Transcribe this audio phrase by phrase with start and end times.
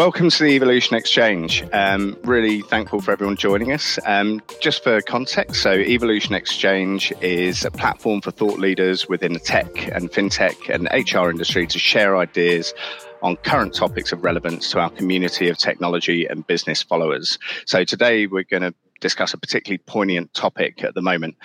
[0.00, 1.62] Welcome to the Evolution Exchange.
[1.74, 3.98] Um, really thankful for everyone joining us.
[4.06, 9.38] Um, just for context, so Evolution Exchange is a platform for thought leaders within the
[9.38, 12.72] tech and fintech and HR industry to share ideas
[13.20, 17.38] on current topics of relevance to our community of technology and business followers.
[17.66, 21.36] So today we're going to discuss a particularly poignant topic at the moment,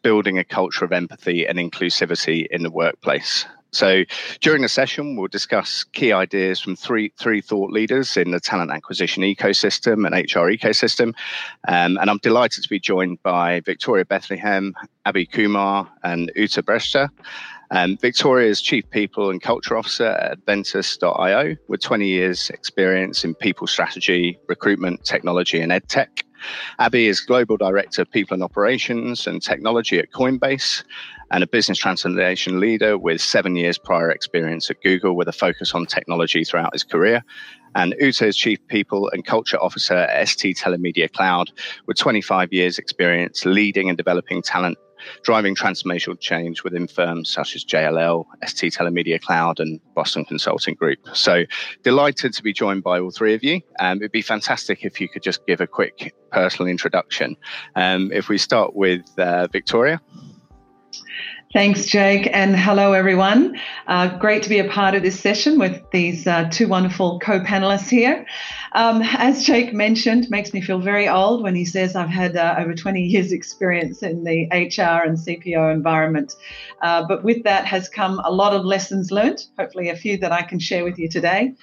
[0.00, 3.44] building a culture of empathy and inclusivity in the workplace.
[3.70, 4.04] So
[4.40, 8.70] during the session, we'll discuss key ideas from three three thought leaders in the talent
[8.70, 11.14] acquisition ecosystem and HR ecosystem.
[11.66, 14.74] Um, and I'm delighted to be joined by Victoria Bethlehem,
[15.06, 17.08] Abhi Kumar, and Ute Braasch.
[17.70, 23.34] Um, Victoria is Chief People and Culture Officer at Adventus.io with 20 years experience in
[23.34, 26.22] people strategy, recruitment, technology, and edtech.
[26.78, 30.84] Abhi is Global Director of People and Operations and Technology at Coinbase
[31.30, 35.74] and a business transformation leader with seven years prior experience at Google with a focus
[35.74, 37.22] on technology throughout his career.
[37.74, 41.50] And Ute is Chief People and Culture Officer at ST Telemedia Cloud
[41.86, 44.78] with 25 years experience leading and developing talent
[45.22, 50.98] driving transformational change within firms such as JLL, ST Telemedia Cloud, and Boston Consulting Group.
[51.14, 51.44] So
[51.82, 53.60] delighted to be joined by all three of you.
[53.80, 57.36] Um, it'd be fantastic if you could just give a quick personal introduction.
[57.74, 60.00] Um, if we start with uh, Victoria.
[61.54, 63.58] Thanks, Jake, and hello, everyone.
[63.86, 67.40] Uh, great to be a part of this session with these uh, two wonderful co
[67.40, 68.26] panelists here.
[68.72, 72.56] Um, as Jake mentioned, makes me feel very old when he says I've had uh,
[72.58, 76.34] over 20 years' experience in the HR and CPO environment.
[76.82, 80.32] Uh, but with that has come a lot of lessons learned, hopefully, a few that
[80.32, 81.54] I can share with you today.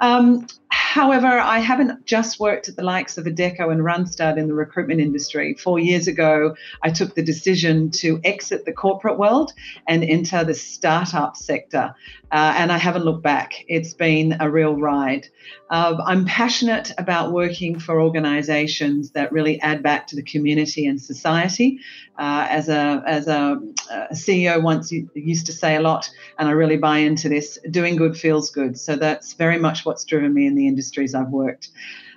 [0.00, 4.54] Um, however, I haven't just worked at the likes of Adecco and Randstad in the
[4.54, 5.54] recruitment industry.
[5.54, 9.52] Four years ago, I took the decision to exit the corporate world
[9.86, 11.94] and enter the startup sector.
[12.30, 13.64] Uh, and I haven't looked back.
[13.68, 15.28] It's been a real ride.
[15.70, 21.00] Uh, I'm passionate about working for organizations that really add back to the community and
[21.00, 21.80] society.
[22.18, 23.60] Uh, as a, as a,
[23.90, 27.94] a, CEO once used to say a lot, and I really buy into this doing
[27.94, 28.76] good feels good.
[28.76, 31.70] So that's very much what's driven me in the industries I've worked.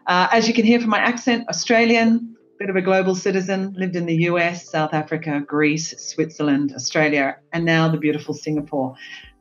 [0.08, 3.96] Uh, as you can hear from my accent, Australian, bit of a global citizen, lived
[3.96, 8.96] in the US, South Africa, Greece, Switzerland, Australia, and now the beautiful Singapore.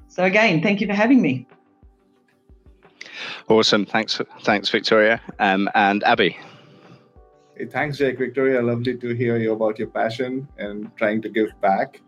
[0.09, 1.47] So again, thank you for having me.
[3.49, 3.85] Awesome.
[3.85, 5.21] Thanks, thanks, Victoria.
[5.39, 6.37] Um, and Abhi.
[7.57, 8.17] Hey, thanks, Jake.
[8.19, 12.01] Victoria, lovely to hear you about your passion and trying to give back.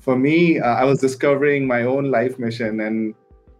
[0.00, 3.14] For me, uh, I was discovering my own life mission, and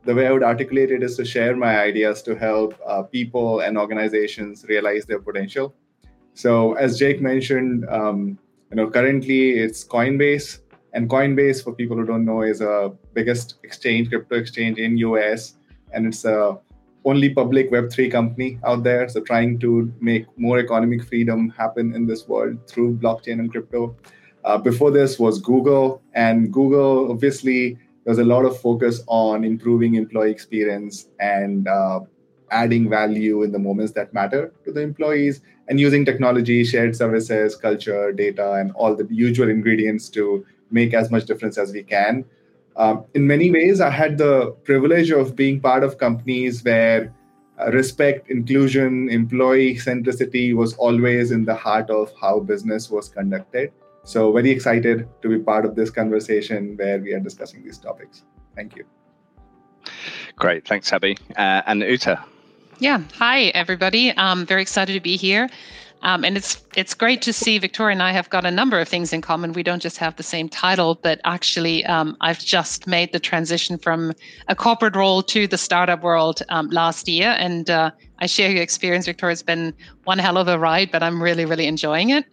[0.09, 3.61] the way I would articulate it is to share my ideas to help uh, people
[3.61, 5.75] and organizations realize their potential.
[6.33, 8.39] So, as Jake mentioned, um,
[8.71, 10.61] you know, currently it's Coinbase,
[10.95, 15.59] and Coinbase, for people who don't know, is a biggest exchange, crypto exchange in US,
[15.93, 16.59] and it's a
[17.05, 19.11] only public Web3 company out there.
[19.11, 23.95] So trying to make more economic freedom happen in this world through blockchain and crypto.
[24.43, 27.77] Uh, before this was Google, and Google obviously
[28.09, 32.01] there's a lot of focus on improving employee experience and uh,
[32.51, 37.55] adding value in the moments that matter to the employees and using technology, shared services,
[37.55, 42.25] culture, data, and all the usual ingredients to make as much difference as we can.
[42.77, 47.15] Um, in many ways, I had the privilege of being part of companies where
[47.61, 53.71] uh, respect, inclusion, employee centricity was always in the heart of how business was conducted.
[54.09, 58.25] So, very excited to be part of this conversation where we are discussing these topics.
[58.57, 58.87] Thank you.
[60.37, 60.67] Great.
[60.67, 61.19] Thanks, Abhi.
[61.37, 62.17] Uh, and Ute.
[62.79, 63.03] Yeah.
[63.19, 64.17] Hi, everybody.
[64.17, 65.51] I'm very excited to be here.
[66.01, 68.89] Um, and it's it's great to see Victoria and I have got a number of
[68.89, 69.53] things in common.
[69.53, 73.77] We don't just have the same title, but actually, um, I've just made the transition
[73.77, 74.15] from
[74.47, 77.91] a corporate role to the startup world um, last year, and uh,
[78.21, 79.33] I share your experience, Victoria.
[79.33, 82.25] It's been one hell of a ride, but I'm really really enjoying it.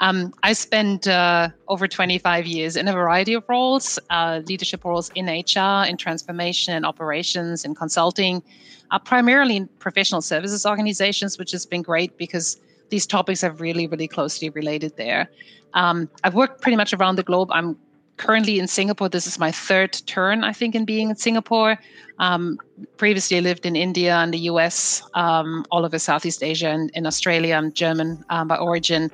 [0.00, 5.10] Um, I spent uh, over 25 years in a variety of roles, uh, leadership roles
[5.14, 8.42] in HR, in transformation and operations, in consulting,
[8.90, 12.58] uh, primarily in professional services organizations, which has been great because
[12.90, 15.28] these topics are really, really closely related there.
[15.74, 17.50] Um, I've worked pretty much around the globe.
[17.52, 17.76] I'm
[18.16, 19.08] currently in Singapore.
[19.08, 21.78] This is my third turn, I think, in being in Singapore.
[22.18, 22.58] Um,
[22.96, 27.56] previously lived in India and the US, um, all over Southeast Asia and in Australia.
[27.56, 29.10] I'm German um, by origin.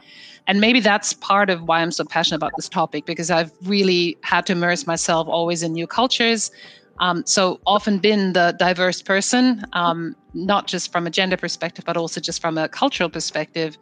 [0.51, 4.19] And maybe that's part of why I'm so passionate about this topic because I've really
[4.23, 6.51] had to immerse myself always in new cultures,
[6.99, 11.97] um, so often been the diverse person, um, not just from a gender perspective, but
[11.97, 13.79] also just from a cultural perspective.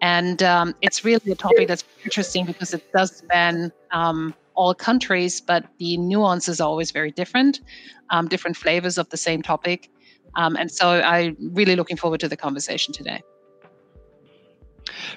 [0.00, 5.42] And um, it's really a topic that's interesting because it does span um, all countries,
[5.42, 7.60] but the nuance is always very different,
[8.08, 9.90] um, different flavors of the same topic.
[10.34, 13.20] Um, and so I'm really looking forward to the conversation today.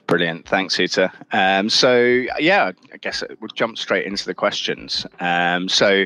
[0.07, 0.47] Brilliant.
[0.47, 1.09] Thanks, Ute.
[1.31, 5.05] Um, so, yeah, I guess we'll jump straight into the questions.
[5.19, 6.05] Um, so,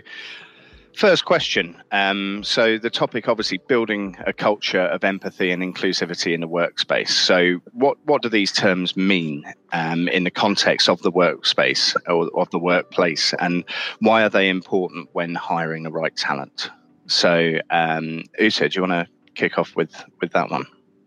[0.95, 1.81] first question.
[1.91, 7.09] Um, so, the topic obviously building a culture of empathy and inclusivity in the workspace.
[7.09, 12.29] So, what, what do these terms mean um, in the context of the workspace or
[12.39, 13.33] of the workplace?
[13.39, 13.63] And
[13.99, 16.69] why are they important when hiring the right talent?
[17.07, 20.65] So, um, Ute, do you want to kick off with, with that one?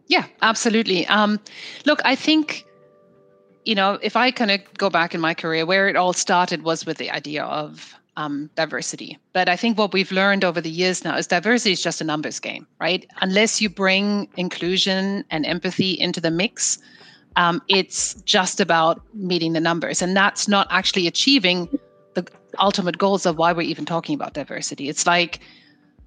[0.09, 1.07] Yeah, absolutely.
[1.07, 1.41] Um,
[1.85, 2.66] look, I think
[3.67, 6.63] you know, if I kind of go back in my career, where it all started
[6.63, 9.19] was with the idea of um, diversity.
[9.33, 12.05] But I think what we've learned over the years now is diversity is just a
[12.05, 13.05] numbers game, right?
[13.21, 16.79] Unless you bring inclusion and empathy into the mix,
[17.35, 20.01] um, it's just about meeting the numbers.
[20.01, 21.69] And that's not actually achieving
[22.15, 22.25] the
[22.59, 24.89] ultimate goals of why we're even talking about diversity.
[24.89, 25.41] It's like,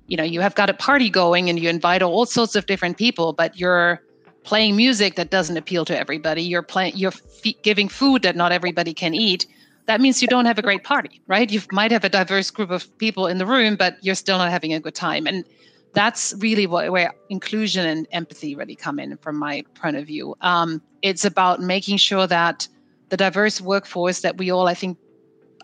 [0.07, 2.97] you know, you have got a party going and you invite all sorts of different
[2.97, 4.01] people, but you're
[4.49, 6.41] playing music that doesn't appeal to everybody.
[6.41, 9.45] You're playing you're f- giving food that not everybody can eat.
[9.85, 11.51] That means you don't have a great party right?
[11.51, 14.49] You might have a diverse group of people in the room but you're still not
[14.49, 15.27] having a good time.
[15.27, 15.45] And
[15.93, 20.35] that's really what, where inclusion and empathy really come in from my point of view.
[20.41, 22.67] Um, it's about making sure that
[23.09, 24.97] the diverse workforce that we all i think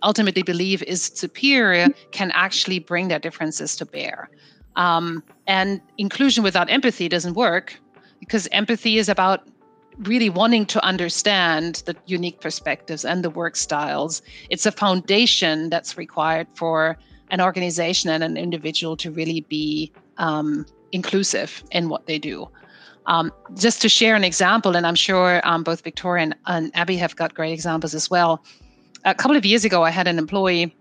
[0.04, 4.30] ultimately believe is superior can actually bring their differences to bear.
[4.76, 7.80] Um, and inclusion without empathy doesn't work
[8.25, 9.48] because empathy is about
[10.00, 14.22] really wanting to understand the unique perspectives and the work styles.
[14.50, 16.98] It's a foundation that's required for
[17.30, 22.50] an organization and an individual to really be um, inclusive in what they do.
[23.07, 26.98] Um, just to share an example, and I'm sure um, both Victoria and, and, Abhi
[26.98, 28.44] have got great examples as well.
[29.06, 30.75] A couple of years ago, I had an employee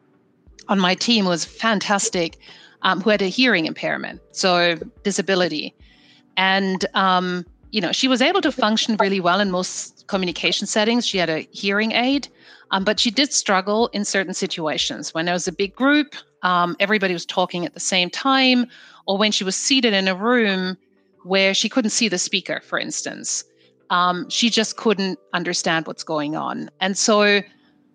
[0.69, 2.39] on my team who was fantastic,
[2.81, 5.75] um, who had a hearing impairment, so disability.
[6.37, 11.07] And, um, you know, she was able to function really well in most communication settings.
[11.07, 12.29] She had a hearing aid,
[12.71, 15.13] um, but she did struggle in certain situations.
[15.15, 18.67] When there was a big group, um, everybody was talking at the same time,
[19.07, 20.77] or when she was seated in a room
[21.25, 23.45] where she couldn't see the speaker, for instance.
[23.91, 26.71] Um, she just couldn't understand what's going on.
[26.81, 27.43] And so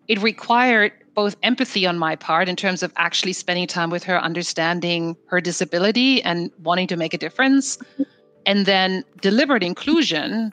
[0.08, 4.20] it required both empathy on my part in terms of actually spending time with her,
[4.20, 7.78] understanding her disability and wanting to make a difference,
[8.50, 10.52] and then deliberate inclusion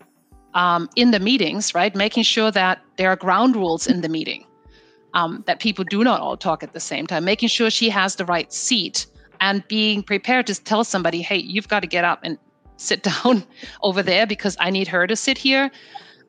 [0.53, 1.95] um, in the meetings, right?
[1.95, 4.45] Making sure that there are ground rules in the meeting,
[5.15, 8.17] um, that people do not all talk at the same time, making sure she has
[8.17, 9.07] the right seat,
[9.41, 12.37] and being prepared to tell somebody, hey, you've got to get up and
[12.77, 13.43] sit down
[13.83, 15.71] over there because I need her to sit here.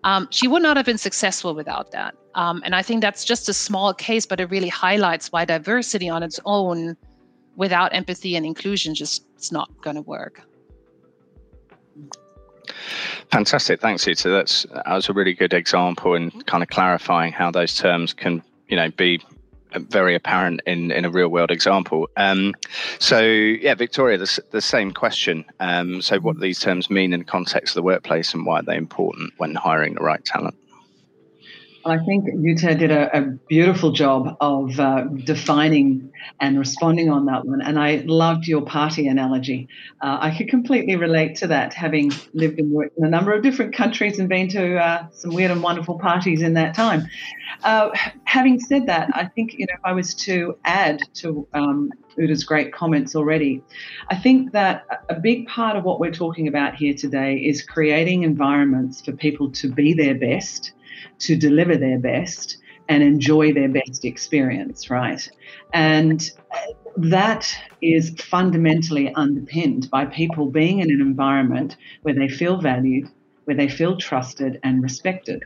[0.05, 2.15] Um, she would not have been successful without that.
[2.35, 6.07] Um, and I think that's just a small case, but it really highlights why diversity
[6.07, 6.95] on its own,
[7.57, 10.47] without empathy and inclusion, just it's not going to work.
[13.31, 14.23] Fantastic, thanks, Ute.
[14.23, 18.41] That's that was a really good example in kind of clarifying how those terms can,
[18.67, 19.21] you know, be
[19.75, 22.09] very apparent in in a real world example.
[22.15, 22.55] Um,
[22.99, 25.45] so yeah, Victoria, the, the same question.
[25.59, 28.63] Um, so what these terms mean in the context of the workplace, and why are
[28.63, 30.55] they important when hiring the right talent?
[31.89, 37.45] I think Ute did a, a beautiful job of uh, defining and responding on that
[37.45, 37.61] one.
[37.61, 39.67] And I loved your party analogy.
[40.01, 43.43] Uh, I could completely relate to that, having lived and worked in a number of
[43.43, 47.07] different countries and been to uh, some weird and wonderful parties in that time.
[47.63, 47.89] Uh,
[48.25, 51.91] having said that, I think you know if I was to add to um,
[52.45, 53.61] great comments already.
[54.09, 58.23] I think that a big part of what we're talking about here today is creating
[58.23, 60.71] environments for people to be their best
[61.19, 62.57] to deliver their best
[62.89, 65.29] and enjoy their best experience, right?
[65.73, 66.29] And
[66.97, 67.47] that
[67.81, 73.09] is fundamentally underpinned by people being in an environment where they feel valued,
[73.45, 75.43] where they feel trusted and respected.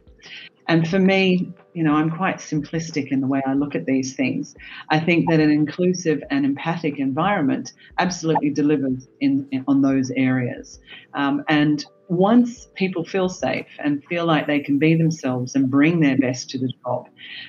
[0.68, 4.16] And for me, you know, I'm quite simplistic in the way I look at these
[4.16, 4.56] things.
[4.90, 10.80] I think that an inclusive and empathic environment absolutely delivers in, in on those areas.
[11.14, 16.02] Um, and once people feel safe and feel like they can be themselves and bring
[16.02, 17.08] their best to the job,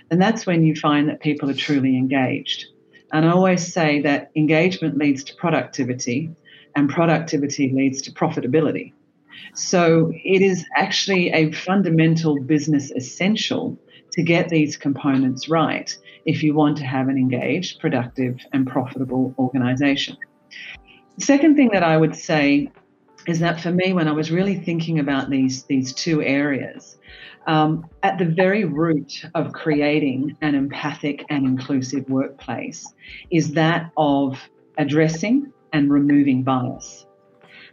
[0.08, 2.66] then that's when you find that people are truly engaged.
[3.12, 6.30] And I always say that engagement leads to productivity,
[6.74, 8.92] and productivity leads to profitability.
[9.54, 13.78] So it is actually a fundamental business essential
[14.12, 19.34] to get these components right if you want to have an engaged, productive, and profitable
[19.38, 20.16] organization.
[21.18, 22.70] The second thing that I would say
[23.26, 26.98] is that for me, when I was really thinking about these, these two areas,
[27.46, 32.92] um, at the very root of creating an empathic and inclusive workplace
[33.30, 34.38] is that of
[34.78, 37.06] addressing and removing bias.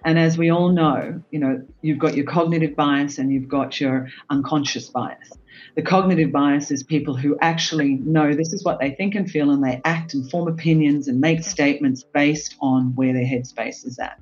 [0.05, 3.79] And as we all know, you know, you've got your cognitive bias and you've got
[3.79, 5.33] your unconscious bias.
[5.75, 9.51] The cognitive bias is people who actually know this is what they think and feel,
[9.51, 13.99] and they act and form opinions and make statements based on where their headspace is
[13.99, 14.19] at.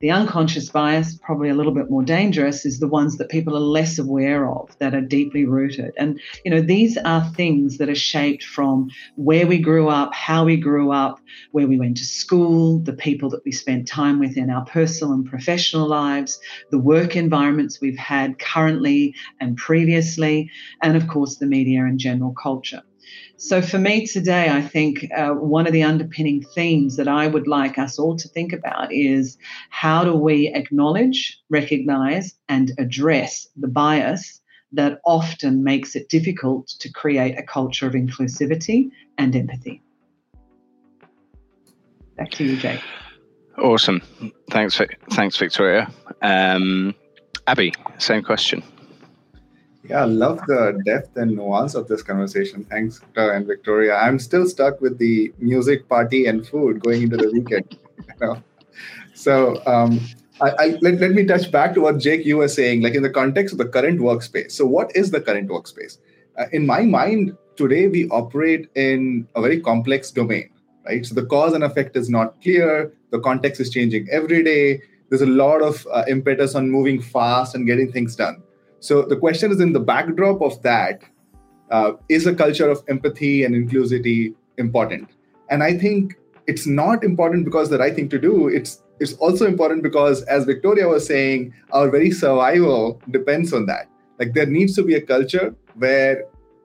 [0.00, 3.60] The unconscious bias, probably a little bit more dangerous, is the ones that people are
[3.60, 5.92] less aware of that are deeply rooted.
[5.98, 10.44] And, you know, these are things that are shaped from where we grew up, how
[10.44, 11.18] we grew up,
[11.50, 15.14] where we went to school, the people that we spent time with in our personal
[15.14, 16.38] and professional lives,
[16.70, 20.48] the work environments we've had currently and previously,
[20.80, 22.84] and of course, the media and general culture.
[23.40, 27.46] So, for me today, I think uh, one of the underpinning themes that I would
[27.46, 29.38] like us all to think about is
[29.70, 34.40] how do we acknowledge, recognize, and address the bias
[34.72, 39.82] that often makes it difficult to create a culture of inclusivity and empathy.
[42.16, 42.82] Back to you, Jake.
[43.56, 44.02] Awesome.
[44.50, 44.80] Thanks,
[45.10, 45.88] thanks, Victoria.
[46.22, 46.92] Um,
[47.46, 48.64] Abhi, same question.
[49.88, 52.64] Yeah, I love the depth and nuance of this conversation.
[52.64, 53.94] Thanks, Victor and Victoria.
[53.94, 57.78] I'm still stuck with the music, party, and food going into the weekend.
[58.20, 58.42] You know?
[59.14, 60.00] So um,
[60.40, 63.02] I, I, let, let me touch back to what Jake you were saying, like in
[63.02, 64.52] the context of the current workspace.
[64.52, 65.98] So what is the current workspace?
[66.38, 70.50] Uh, in my mind, today we operate in a very complex domain,
[70.86, 71.04] right?
[71.04, 72.92] So the cause and effect is not clear.
[73.10, 74.80] The context is changing every day.
[75.08, 78.42] There's a lot of uh, impetus on moving fast and getting things done.
[78.80, 81.02] So the question is in the backdrop of that,
[81.70, 85.10] uh, is a culture of empathy and inclusivity important?
[85.50, 86.16] And I think
[86.46, 88.48] it's not important because the right thing to do.
[88.48, 93.88] It's it's also important because, as Victoria was saying, our very survival depends on that.
[94.18, 96.24] Like there needs to be a culture where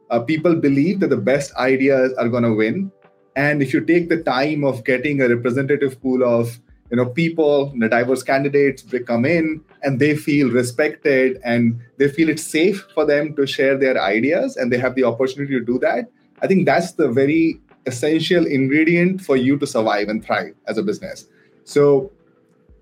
[0.10, 2.92] uh, people believe that the best ideas are going to win,
[3.36, 6.60] and if you take the time of getting a representative pool of
[6.94, 12.08] you know people the diverse candidates they come in and they feel respected and they
[12.08, 15.66] feel it's safe for them to share their ideas and they have the opportunity to
[15.66, 16.12] do that.
[16.44, 20.84] I think that's the very essential ingredient for you to survive and thrive as a
[20.84, 21.26] business.
[21.64, 22.12] So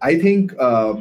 [0.01, 0.93] i think uh,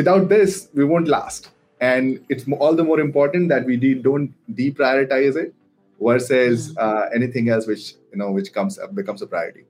[0.00, 1.50] without this we won't last.
[1.80, 5.54] And it's all the more important that we don't deprioritize it
[6.02, 6.84] versus mm-hmm.
[6.84, 9.64] uh, anything else which you know which comes up becomes a priority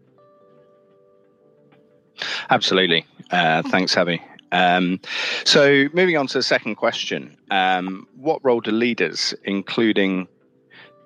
[2.51, 3.07] Absolutely.
[3.31, 4.21] Uh, thanks, Abhi.
[4.53, 5.01] Um,
[5.45, 10.29] so, moving on to the second question um, What role do leaders, including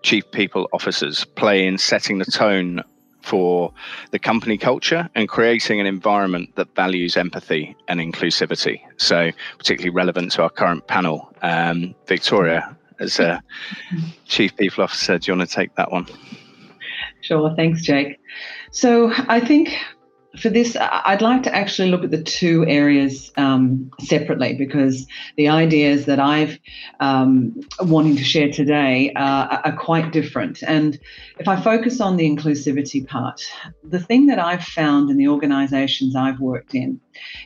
[0.02, 2.83] chief people officers, play in setting the tone
[3.23, 3.73] for
[4.11, 8.81] the company culture and creating an environment that values empathy and inclusivity?
[8.97, 11.33] So, particularly relevant to our current panel.
[11.42, 13.42] Um, Victoria, as a
[14.26, 16.07] chief people officer, do you want to take that one?
[17.23, 17.54] Sure.
[17.54, 18.19] Thanks, Jake.
[18.71, 19.76] So, I think
[20.38, 25.48] for this, I'd like to actually look at the two areas um, separately because the
[25.48, 26.58] ideas that I've
[27.00, 30.62] um, wanting to share today uh, are quite different.
[30.62, 30.98] And
[31.38, 33.42] if I focus on the inclusivity part,
[33.84, 37.00] the thing that I've found in the organisations I've worked in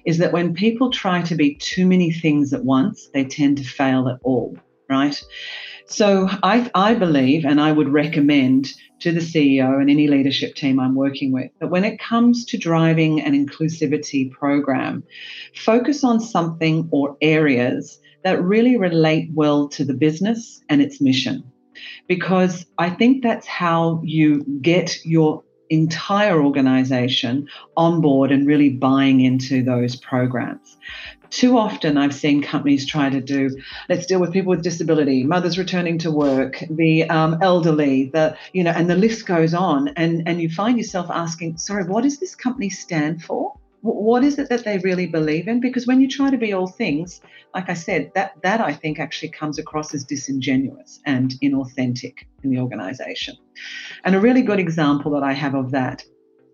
[0.04, 3.64] is that when people try to be too many things at once, they tend to
[3.64, 4.56] fail at all.
[4.88, 5.20] Right.
[5.86, 10.80] So I, I believe, and I would recommend to the CEO and any leadership team
[10.80, 15.04] I'm working with that when it comes to driving an inclusivity program,
[15.54, 21.44] focus on something or areas that really relate well to the business and its mission.
[22.08, 29.20] Because I think that's how you get your entire organization on board and really buying
[29.20, 30.76] into those programs.
[31.30, 33.50] Too often, I've seen companies try to do,
[33.88, 38.64] let's deal with people with disability, mothers returning to work, the um, elderly, the, you
[38.64, 39.88] know, and the list goes on.
[39.96, 43.58] And, and you find yourself asking, sorry, what does this company stand for?
[43.82, 45.60] What is it that they really believe in?
[45.60, 47.20] Because when you try to be all things,
[47.54, 52.50] like I said, that, that I think actually comes across as disingenuous and inauthentic in
[52.50, 53.36] the organization.
[54.04, 56.04] And a really good example that I have of that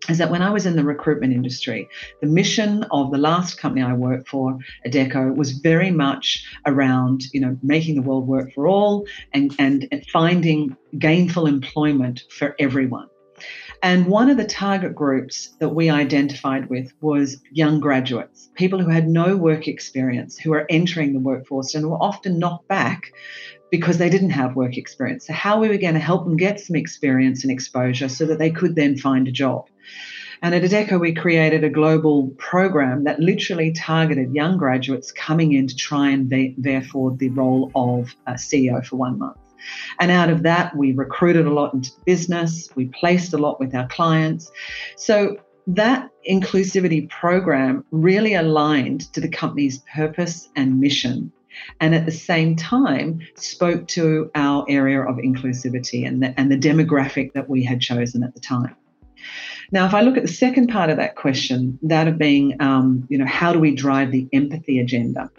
[0.09, 1.87] is that when I was in the recruitment industry,
[2.21, 7.39] the mission of the last company I worked for, Adecco, was very much around, you
[7.39, 13.07] know, making the world work for all and, and finding gainful employment for everyone.
[13.81, 18.89] And one of the target groups that we identified with was young graduates, people who
[18.89, 23.11] had no work experience, who are entering the workforce and were often knocked back
[23.73, 25.25] because they didn't have work experience.
[25.25, 28.37] So, how we were going to help them get some experience and exposure so that
[28.37, 29.65] they could then find a job.
[30.43, 35.65] And at Adecco, we created a global program that literally targeted young graduates coming in
[35.65, 39.37] to try and therefore the role of CEO for one month.
[39.99, 43.73] And out of that, we recruited a lot into business, we placed a lot with
[43.73, 44.51] our clients.
[44.97, 51.31] So that inclusivity program really aligned to the company's purpose and mission
[51.79, 56.57] and at the same time spoke to our area of inclusivity and the, and the
[56.57, 58.75] demographic that we had chosen at the time.
[59.71, 63.07] Now, if I look at the second part of that question, that of being, um,
[63.09, 65.31] you know, how do we drive the empathy agenda?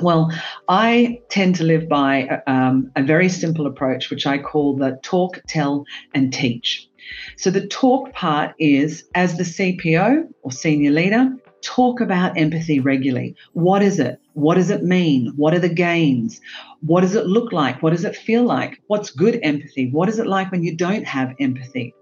[0.00, 0.30] Well,
[0.68, 5.40] I tend to live by um, a very simple approach, which I call the talk,
[5.46, 6.88] tell, and teach.
[7.36, 13.34] So the talk part is as the CPO or senior leader, talk about empathy regularly.
[13.52, 14.20] What is it?
[14.34, 15.32] What does it mean?
[15.36, 16.40] What are the gains?
[16.80, 17.82] What does it look like?
[17.82, 18.80] What does it feel like?
[18.88, 19.90] What's good empathy?
[19.90, 21.94] What is it like when you don't have empathy?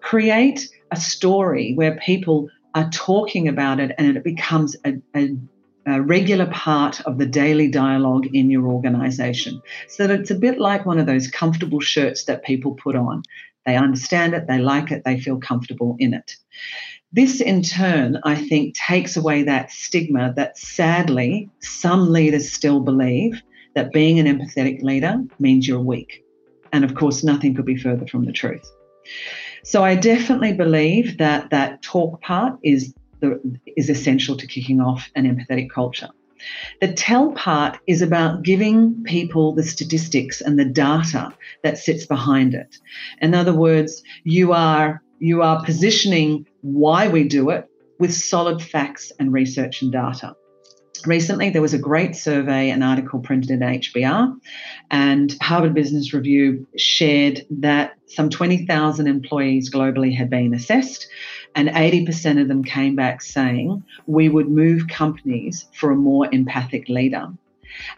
[0.00, 5.36] Create a story where people are talking about it and it becomes a, a,
[5.86, 9.62] a regular part of the daily dialogue in your organization.
[9.88, 13.22] So that it's a bit like one of those comfortable shirts that people put on.
[13.66, 16.36] They understand it, they like it, they feel comfortable in it.
[17.12, 23.40] This, in turn, I think, takes away that stigma that sadly some leaders still believe
[23.74, 26.24] that being an empathetic leader means you're weak.
[26.72, 28.68] And of course, nothing could be further from the truth.
[29.62, 33.40] So I definitely believe that that talk part is the,
[33.76, 36.10] is essential to kicking off an empathetic culture.
[36.80, 41.32] The tell part is about giving people the statistics and the data
[41.62, 42.76] that sits behind it.
[43.20, 47.66] In other words, you are you are positioning why we do it
[47.98, 50.34] with solid facts and research and data.
[51.06, 54.38] Recently, there was a great survey, an article printed in HBR,
[54.90, 61.06] and Harvard Business Review shared that some 20,000 employees globally had been assessed,
[61.54, 66.88] and 80% of them came back saying we would move companies for a more empathic
[66.88, 67.28] leader.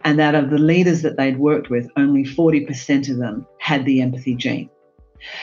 [0.03, 4.01] And that of the leaders that they'd worked with, only 40% of them had the
[4.01, 4.71] empathy gene.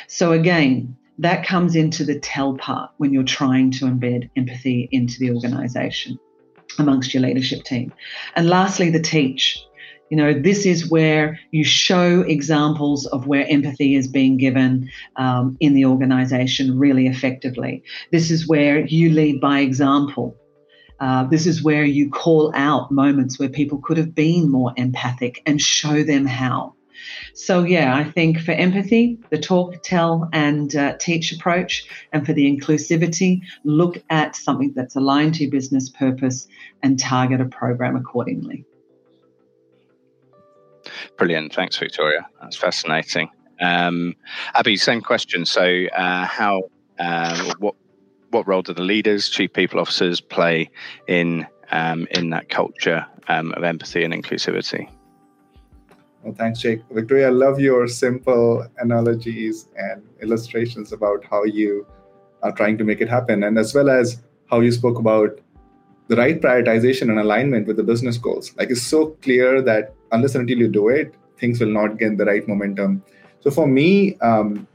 [0.07, 5.19] So, again, that comes into the tell part when you're trying to embed empathy into
[5.19, 6.19] the organization
[6.79, 7.93] amongst your leadership team.
[8.35, 9.59] And lastly, the teach.
[10.09, 15.57] You know, this is where you show examples of where empathy is being given um,
[15.59, 17.83] in the organization really effectively.
[18.11, 20.35] This is where you lead by example.
[20.99, 25.41] Uh, this is where you call out moments where people could have been more empathic
[25.45, 26.75] and show them how.
[27.33, 32.33] So, yeah, I think for empathy, the talk, tell, and uh, teach approach, and for
[32.33, 36.47] the inclusivity, look at something that's aligned to your business purpose
[36.81, 38.65] and target a program accordingly.
[41.17, 41.53] Brilliant.
[41.53, 42.27] Thanks, Victoria.
[42.41, 43.29] That's fascinating.
[43.61, 44.15] Um,
[44.55, 45.45] Abhi, same question.
[45.45, 46.63] So, uh, how,
[46.99, 47.75] uh, what,
[48.31, 50.69] what role do the leaders, chief people officers, play
[51.07, 54.89] in um, in that culture um, of empathy and inclusivity?
[56.23, 56.79] Well, thanks, Jake.
[56.89, 61.85] Victoria, I love your simple analogies and illustrations about how you
[62.41, 65.39] are trying to make it happen, and as well as how you spoke about
[66.07, 68.55] the right prioritization and alignment with the business goals.
[68.57, 72.25] Like it's so clear that unless until you do it, things will not gain the
[72.25, 73.03] right momentum.
[73.41, 74.65] So for me, um,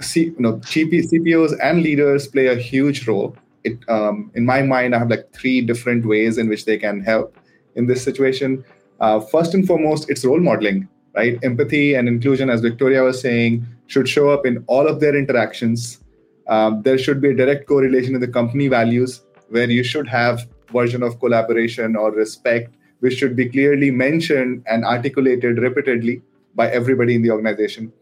[0.00, 3.36] C, you know, CP, CPOs and leaders play a huge role.
[3.64, 7.00] It, um, in my mind, I have like three different ways in which they can
[7.00, 7.36] help
[7.74, 8.64] in this situation.
[9.00, 11.38] Uh, first and foremost, it's role modeling right?
[11.42, 16.00] Empathy and inclusion, as Victoria was saying, should show up in all of their interactions.
[16.48, 20.48] Um, there should be a direct correlation in the company values where you should have
[20.72, 26.22] version of collaboration or respect, which should be clearly mentioned and articulated repeatedly
[26.54, 27.92] by everybody in the organization.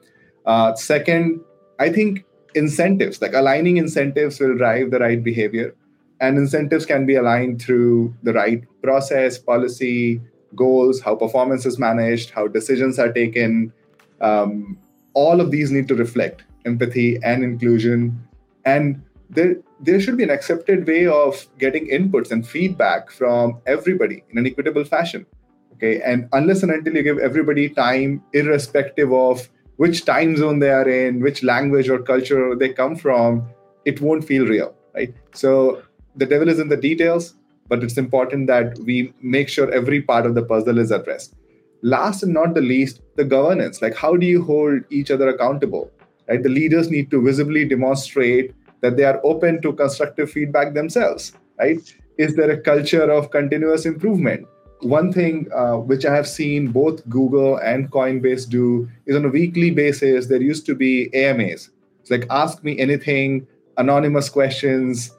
[0.46, 1.40] Uh, second,
[1.78, 5.74] I think incentives, like aligning incentives, will drive the right behavior.
[6.20, 10.20] And incentives can be aligned through the right process, policy,
[10.54, 13.72] goals, how performance is managed, how decisions are taken.
[14.20, 14.78] Um,
[15.14, 18.26] all of these need to reflect empathy and inclusion.
[18.64, 24.24] And there, there should be an accepted way of getting inputs and feedback from everybody
[24.30, 25.26] in an equitable fashion.
[25.74, 26.02] Okay.
[26.02, 30.88] And unless and until you give everybody time, irrespective of which time zone they are
[30.88, 33.48] in, which language or culture they come from,
[33.86, 34.74] it won't feel real.
[34.94, 35.14] Right.
[35.32, 35.82] So
[36.16, 37.34] the devil is in the details
[37.70, 41.36] but it's important that we make sure every part of the puzzle is addressed.
[41.82, 43.80] Last and not the least, the governance.
[43.80, 45.90] Like, how do you hold each other accountable?
[46.28, 46.42] Right?
[46.42, 48.52] The leaders need to visibly demonstrate
[48.82, 51.32] that they are open to constructive feedback themselves.
[51.58, 51.80] Right?
[52.18, 54.46] Is there a culture of continuous improvement?
[54.80, 59.28] One thing uh, which I have seen both Google and Coinbase do is on a
[59.28, 61.70] weekly basis, there used to be AMAs.
[62.00, 65.12] It's like ask me anything, anonymous questions,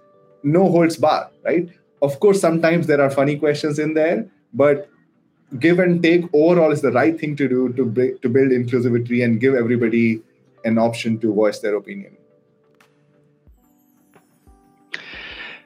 [0.43, 1.69] no holds bar, right?
[2.01, 4.89] Of course sometimes there are funny questions in there but
[5.59, 9.39] give and take overall is the right thing to do to, to build inclusivity and
[9.39, 10.21] give everybody
[10.63, 12.17] an option to voice their opinion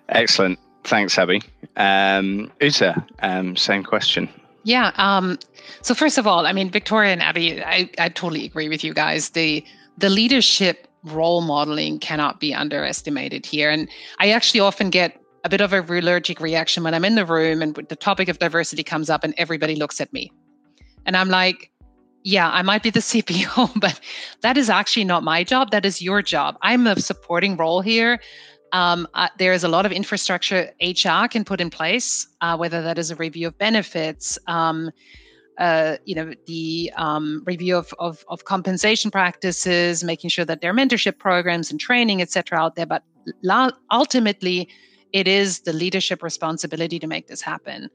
[0.09, 0.59] Excellent.
[0.83, 1.43] Thanks, Abhi.
[1.77, 4.29] Um, Ute, um, same question.
[4.63, 4.91] Yeah.
[4.97, 5.39] Um,
[5.81, 8.93] so first of all, I mean, Victoria and Abhi, I, I totally agree with you
[8.93, 9.29] guys.
[9.29, 9.65] The
[9.97, 13.69] the leadership role modeling cannot be underestimated here.
[13.69, 13.87] And
[14.19, 17.61] I actually often get a bit of a allergic reaction when I'm in the room
[17.61, 20.31] and the topic of diversity comes up and everybody looks at me.
[21.05, 21.71] And I'm like,
[22.23, 23.99] yeah, I might be the CPO, but
[24.41, 25.69] that is actually not my job.
[25.69, 26.57] That is your job.
[26.63, 28.19] I'm a supporting role here.
[28.71, 32.81] Um, uh, there is a lot of infrastructure HR can put in place, uh, whether
[32.81, 34.89] that is a review of benefits, um,
[35.59, 40.71] uh, you know, the um, review of, of, of, compensation practices, making sure that there
[40.71, 42.85] are mentorship programs and training, et cetera, out there.
[42.85, 43.03] But
[43.41, 44.67] la- ultimately,
[45.15, 47.89] it is the leadership responsibility to make this happen.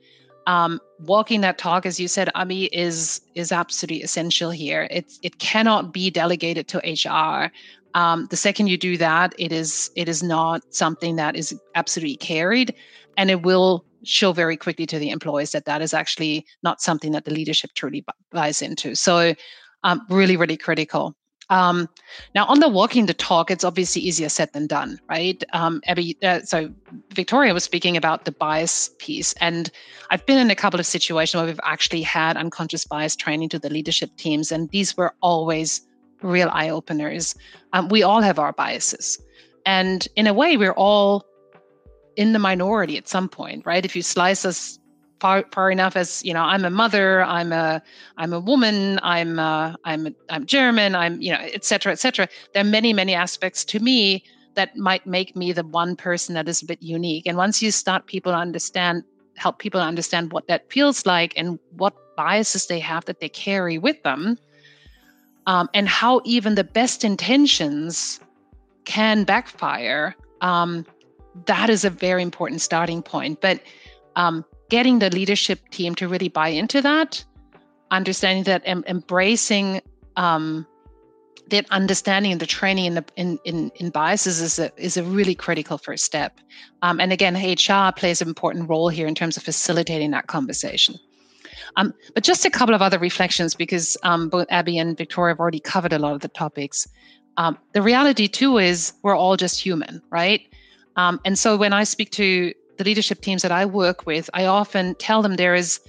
[0.46, 4.88] Um, walking that talk, as you said, Abhi, is is absolutely essential here.
[4.90, 7.52] It it cannot be delegated to HR.
[7.92, 12.16] Um, the second you do that, it is it is not something that is absolutely
[12.16, 12.74] carried,
[13.18, 17.12] and it will show very quickly to the employees that that is actually not something
[17.12, 18.02] that the leadership truly
[18.33, 18.94] buys into.
[18.94, 19.35] So,
[19.85, 21.14] um, really, really critical.
[21.51, 21.89] Um,
[22.35, 25.43] now, on the walking the talk, it's obviously easier said than done, right?
[25.53, 26.73] Um, Abhi, uh, so
[27.13, 29.71] Victoria was speaking about the bias piece, and
[30.11, 33.59] I've been in a couple of situations where we've actually had unconscious bias training to
[33.59, 35.83] the leadership teams, and these were always
[36.23, 37.35] real eye openers.
[37.73, 39.19] Um, we all have our biases,
[39.67, 41.27] and in a way, we're all
[42.17, 43.85] in the minority at some point, right?
[43.85, 44.80] If you slice us
[45.20, 47.83] far, far enough as you know i'm a mother i'm a
[48.16, 52.28] i'm a woman i'm i'm i'm german i'm you know etc cetera et cetera.
[52.52, 56.48] There are many many aspects to me that might make me the one person that
[56.48, 57.24] is a bit unique.
[57.26, 59.04] And once you start people to understand
[59.37, 63.78] help people understand what that feels like and what biases they have that they carry
[63.78, 64.37] with them
[65.46, 68.20] um, and how even the best intentions
[68.85, 70.85] can backfire um,
[71.46, 73.40] that is a very important starting point.
[73.40, 73.62] But
[74.16, 77.22] um, getting the leadership team to really buy into that,
[77.90, 79.83] understanding that, em- embracing
[80.16, 80.66] um,
[81.50, 85.02] that understanding and the training in the in, in, in biases is a is a
[85.02, 86.40] really critical first step.
[86.83, 90.94] Um, and again, HR plays an important role here in terms of facilitating that conversation.
[91.76, 95.40] Um, but just a couple of other reflections because um, both Abhi and Victoria have
[95.40, 96.87] already covered a lot of the topics.
[97.37, 100.42] Um, the reality too is we're all just human, right?
[100.96, 104.47] Um, and so when I speak to the leadership teams that I work with, I
[104.47, 105.81] often tell them there is,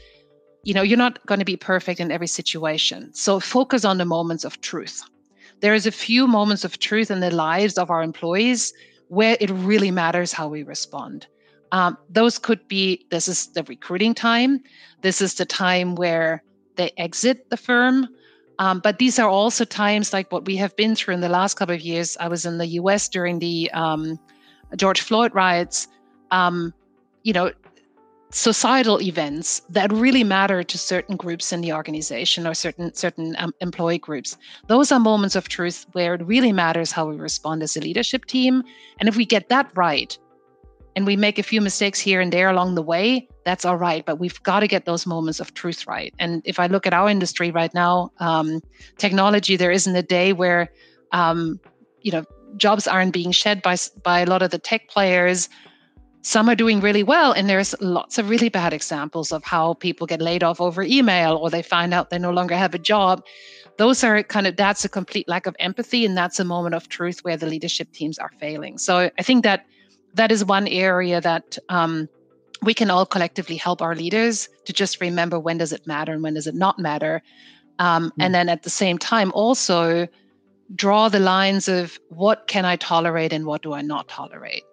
[0.64, 3.14] you know, you're not going to be perfect in every situation.
[3.14, 5.02] So focus on the moments of truth.
[5.62, 8.74] There is a few moments of truth in the lives of our employees
[9.08, 11.28] where it really matters how we respond.
[11.72, 14.62] Um, those could be this is the recruiting time,
[15.02, 16.44] this is the time where
[16.76, 18.10] they exit the firm.
[18.60, 21.54] Um, but these are also times like what we have been through in the last
[21.54, 22.18] couple of years.
[22.20, 24.20] I was in the US during the um,
[24.76, 25.88] George Floyd riots.
[26.32, 26.74] Um,
[27.24, 27.52] you know,
[28.32, 33.54] societal events that really matter to certain groups in the organization or certain certain um,
[33.60, 34.38] employee groups.
[34.68, 38.26] Those are moments of truth where it really matters how we respond as a leadership
[38.26, 38.64] team.
[39.00, 40.18] And if we get that right
[40.96, 44.06] and we make a few mistakes here and there along the way that's all right.
[44.06, 46.14] But we've got to get those moments of truth right.
[46.20, 48.62] And if i look at our industry right now um,
[48.98, 50.70] technology there isn't a day where
[51.12, 51.60] um,
[52.02, 52.24] you know
[52.58, 55.50] jobs aren't being shed by by a lot of the tech players
[56.22, 60.06] some are doing really well and there's lots of really bad examples of how people
[60.06, 63.24] get laid off over email or they find out they no longer have a job.
[63.78, 66.90] Those are kind of that's a complete lack of empathy and that's a moment of
[66.90, 68.78] truth where the leadership teams are failing.
[68.78, 69.66] So i think that
[70.14, 72.08] that is one area that um,
[72.62, 76.22] we can all collectively help our leaders to just remember when does it matter and
[76.22, 77.24] when does it not matter.
[77.80, 78.22] Um, mm-hmm.
[78.22, 80.08] and then at the same time also
[80.76, 84.64] draw the lines of what can i tolerate and what do i not tolerate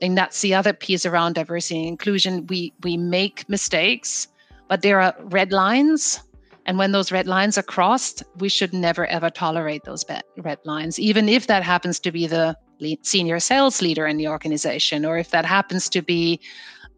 [0.00, 2.46] think that's the other piece around diversity and inclusion.
[2.46, 4.28] We we make mistakes,
[4.68, 6.20] but there are red lines.
[6.66, 10.04] And when those red lines are crossed, we should never ever tolerate those
[10.36, 12.56] red lines, even if that happens to be the
[13.02, 16.40] senior sales leader in the organization, or if that happens to be,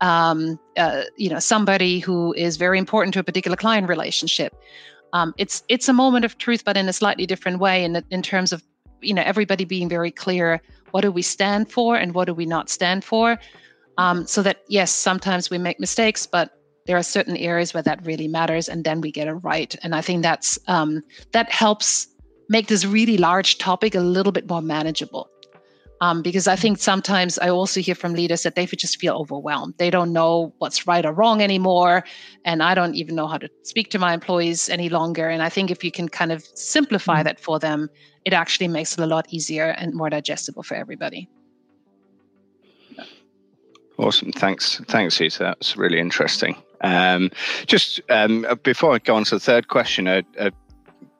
[0.01, 4.55] um, uh, you know, somebody who is very important to a particular client relationship.
[5.13, 8.23] Um, it's it's a moment of truth, but in a slightly different way, in in
[8.23, 8.63] terms of
[9.01, 10.61] you know everybody being very clear
[10.91, 13.39] what do we stand for and what do we not stand for?
[13.99, 18.05] Um, so that yes sometimes we make mistakes but there are certain areas where that
[18.05, 19.75] really matters and then we get it right.
[19.83, 22.07] And i think that's um, that helps
[22.49, 25.31] make this really large topic a little bit more manageable
[26.01, 29.75] um, because I think sometimes I also hear from leaders that they just feel overwhelmed.
[29.77, 32.05] They don't know what's right or wrong anymore.
[32.45, 35.29] And I don't even know how to speak to my employees any longer.
[35.29, 37.25] And I think if you can kind of simplify mm-hmm.
[37.25, 37.91] that for them,
[38.25, 41.29] it actually makes it a lot easier and more digestible for everybody.
[43.99, 44.33] Awesome.
[44.33, 44.81] Thanks.
[44.89, 45.45] Thanks, Lisa.
[45.45, 46.57] That's really interesting.
[46.81, 47.31] Um,
[47.67, 50.51] just um, before I go on to the third question, a, a,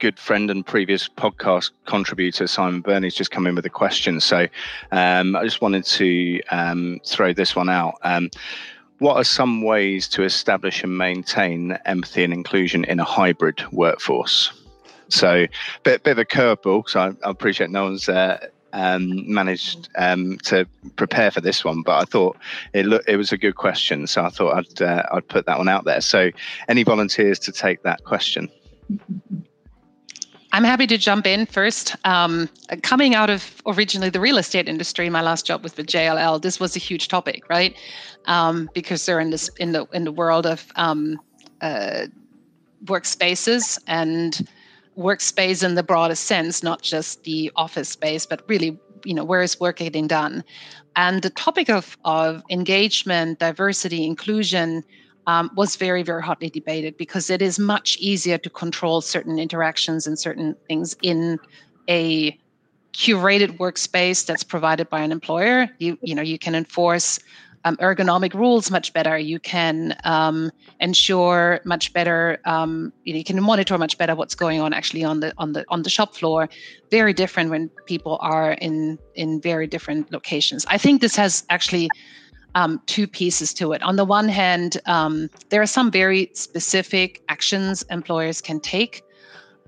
[0.01, 4.19] good friend and previous podcast contributor, Simon Burney's just come in with a question.
[4.19, 4.49] So
[4.91, 7.99] um, I just wanted to um, throw this one out.
[8.03, 8.31] Um,
[8.99, 14.53] what are some ways to establish and maintain empathy and inclusion in a hybrid workforce?
[15.09, 15.47] So,
[15.83, 16.89] bit, bit of a curveball.
[16.89, 21.83] So I, I appreciate no one's uh, um, managed um, to prepare for this one,
[21.83, 22.37] but I thought
[22.73, 25.59] it looked it was a good question, so I thought I'd uh, I'd put that
[25.59, 26.01] one out there.
[26.01, 26.31] So,
[26.69, 28.49] any volunteers to take that question?
[30.53, 31.95] I'm happy to jump in first.
[32.05, 32.49] Um,
[32.83, 36.43] coming out of originally the real estate industry, my last job was with the JLL.
[36.43, 37.77] This was a huge topic, right?
[38.27, 41.21] Um, because they're in this in the in the world of um,
[41.61, 42.07] uh,
[42.85, 44.49] workspaces and
[44.97, 49.43] workspace in the broadest sense, not just the office space, but really, you know, where
[49.43, 50.45] is work getting done?
[50.97, 54.85] And the topic of, of engagement, diversity, inclusion
[55.27, 60.07] um, was very, very hotly debated because it is much easier to control certain interactions
[60.07, 61.39] and certain things in
[61.89, 62.39] a
[62.93, 65.69] curated workspace that's provided by an employer.
[65.79, 67.19] You, you know, you can enforce
[67.65, 69.19] um, ergonomic rules much better.
[69.19, 72.39] You can um, ensure much better.
[72.47, 75.53] Um, you, know, you, can monitor much better what's going on actually on the on
[75.53, 76.49] the on the shop floor.
[76.91, 80.65] Very different when people are in in very different locations.
[80.67, 81.91] I think this has actually
[82.55, 83.83] um, two pieces to it.
[83.83, 89.03] On the one hand, um, there are some very specific actions employers can take.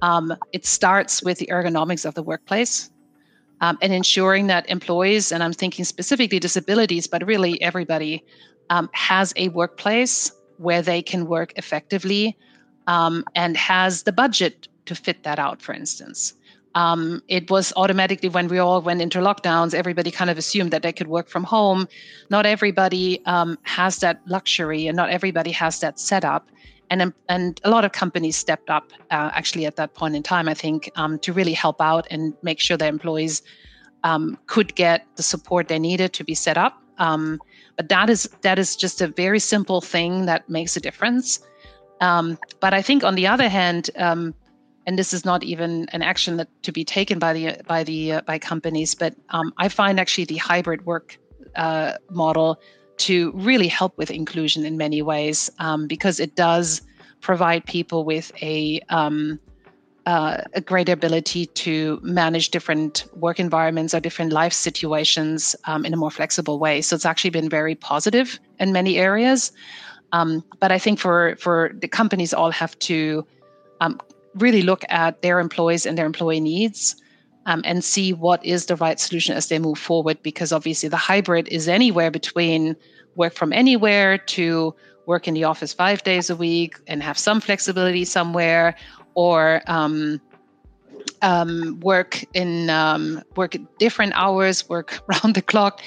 [0.02, 2.90] Um, it starts with the ergonomics of the workplace
[3.60, 8.24] um, and ensuring that employees, and I'm thinking specifically disabilities, but really everybody,
[8.70, 12.36] um, has a workplace where they can work effectively
[12.86, 16.34] um, and has the budget to fit that out, for instance.
[16.74, 20.82] Um, it was automatically when we all went into lockdowns, everybody kind of assumed that
[20.82, 21.86] they could work from home.
[22.30, 26.48] Not everybody um, has that luxury, and not everybody has that setup
[26.92, 30.46] and and a lot of companies stepped up uh, actually at that point in time.
[30.48, 33.42] I think um, to really help out and make sure their employees
[34.04, 36.82] um, could get the support they needed to be set up.
[36.98, 37.40] Um,
[37.76, 41.40] but that is that is just a very simple thing that makes a difference.
[42.02, 44.34] Um, but I think on the other hand, um,
[44.86, 48.12] and this is not even an action that to be taken by the by the
[48.12, 51.18] uh, by companies, but um, I find actually the hybrid work
[51.56, 52.60] uh, model
[52.98, 56.82] to really help with inclusion in many ways um, because it does
[57.20, 59.38] provide people with a um,
[60.06, 65.94] uh, a great ability to manage different work environments or different life situations um, in
[65.94, 66.82] a more flexible way.
[66.82, 69.52] So it's actually been very positive in many areas.
[70.12, 73.26] Um, but I think for for the companies, all have to
[73.80, 74.00] um,
[74.34, 76.96] really look at their employees and their employee needs
[77.46, 80.22] um, and see what is the right solution as they move forward.
[80.22, 82.76] Because obviously, the hybrid is anywhere between
[83.16, 84.74] work from anywhere to
[85.06, 88.76] work in the office five days a week and have some flexibility somewhere,
[89.14, 90.20] or um,
[91.22, 95.80] um, work in um, work different hours, work round the clock.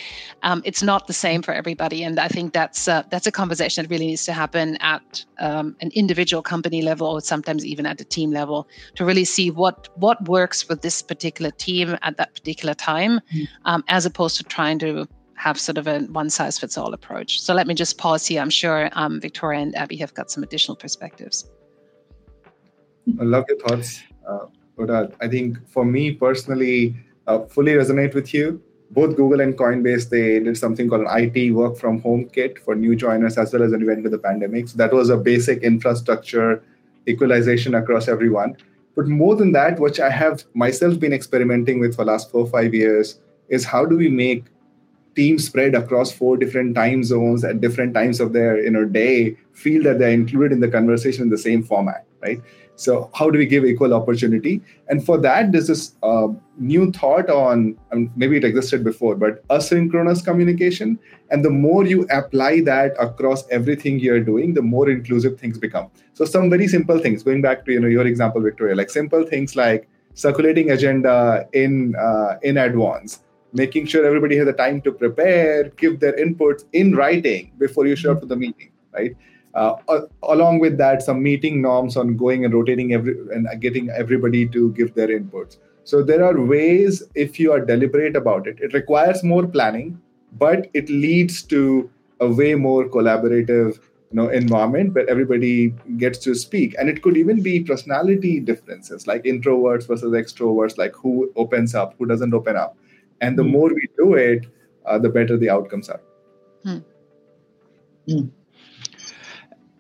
[0.44, 3.84] Um, it's not the same for everybody, and I think that's uh, that's a conversation
[3.84, 7.98] that really needs to happen at um, an individual company level, or sometimes even at
[7.98, 12.34] the team level, to really see what what works for this particular team at that
[12.34, 13.84] particular time, mm.
[13.88, 17.42] as opposed to trying to have sort of a one size fits all approach.
[17.42, 18.42] So let me just pause here.
[18.42, 21.50] I'm sure um, Victoria and Abhi have got some additional perspectives.
[23.20, 24.02] I love your thoughts.
[24.28, 24.48] Uh,
[24.78, 26.96] but I think for me personally,
[27.28, 28.62] uh, fully resonate with you.
[28.92, 32.76] Both Google and Coinbase, they did something called an IT work from home kit for
[32.76, 34.68] new joiners as well as when we went the pandemic.
[34.68, 36.64] So that was a basic infrastructure
[37.08, 38.58] equalization across everyone.
[38.96, 42.48] But more than that, which I have myself been experimenting with for last four or
[42.48, 44.46] five years, is how do we make
[45.16, 49.38] teams spread across four different time zones at different times of their you know day
[49.54, 52.42] feel that they're included in the conversation in the same format, right?
[52.76, 54.62] So how do we give equal opportunity?
[54.90, 57.78] And for that, there's this uh, new thought on
[58.16, 61.00] maybe it existed before, but asynchronous communication.
[61.32, 65.90] And the more you apply that across everything you're doing, the more inclusive things become.
[66.14, 67.24] So some very simple things.
[67.24, 71.96] Going back to you know your example, Victoria, like simple things like circulating agenda in
[71.96, 73.20] uh, in advance
[73.56, 77.96] making sure everybody has the time to prepare give their inputs in writing before you
[77.96, 79.16] show up to the meeting right
[79.56, 84.46] uh, along with that, some meeting norms on going and rotating every and getting everybody
[84.50, 85.58] to give their inputs.
[85.86, 88.60] So there are ways if you are deliberate about it.
[88.60, 90.02] It requires more planning,
[90.34, 91.90] but it leads to
[92.20, 93.80] a way more collaborative
[94.12, 99.08] you know environment where everybody gets to speak and it could even be personality differences
[99.08, 102.78] like introverts versus extroverts like who opens up who doesn't open up
[103.22, 104.46] and the mm more we do it
[104.86, 106.02] uh, the better the outcomes are
[106.64, 106.78] hmm.
[108.08, 108.30] Mm.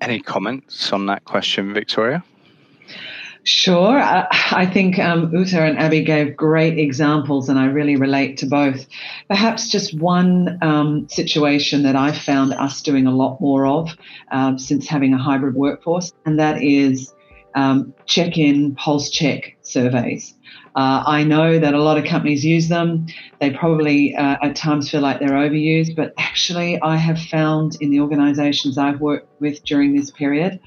[0.05, 2.23] Any comments on that question, Victoria?
[3.41, 3.99] Sure.
[3.99, 8.45] Uh, I think um, Ute and Abhi gave great examples, and I really relate to
[8.45, 8.85] both.
[9.27, 13.95] Perhaps just one um, situation that I've found us doing a lot more of
[14.31, 17.11] um, since having a hybrid workforce, and that is
[17.55, 20.33] um, check in, pulse check surveys.
[20.75, 23.07] Uh, I know that a lot of companies use them.
[23.39, 27.91] They probably uh, at times feel like they're overused, but actually, I have found in
[27.91, 30.59] the organizations I've worked with during this period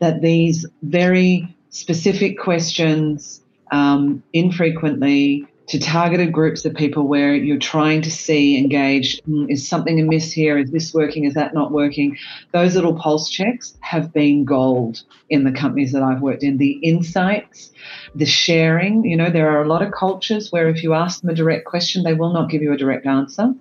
[0.00, 8.02] that these very specific questions um, infrequently to targeted groups of people where you're trying
[8.02, 10.58] to see, engage, mm, is something amiss here?
[10.58, 11.24] Is this working?
[11.24, 12.16] Is that not working?
[12.52, 16.58] Those little pulse checks have been gold in the companies that I've worked in.
[16.58, 17.70] The insights,
[18.14, 21.30] the sharing, you know, there are a lot of cultures where if you ask them
[21.30, 23.54] a direct question, they will not give you a direct answer.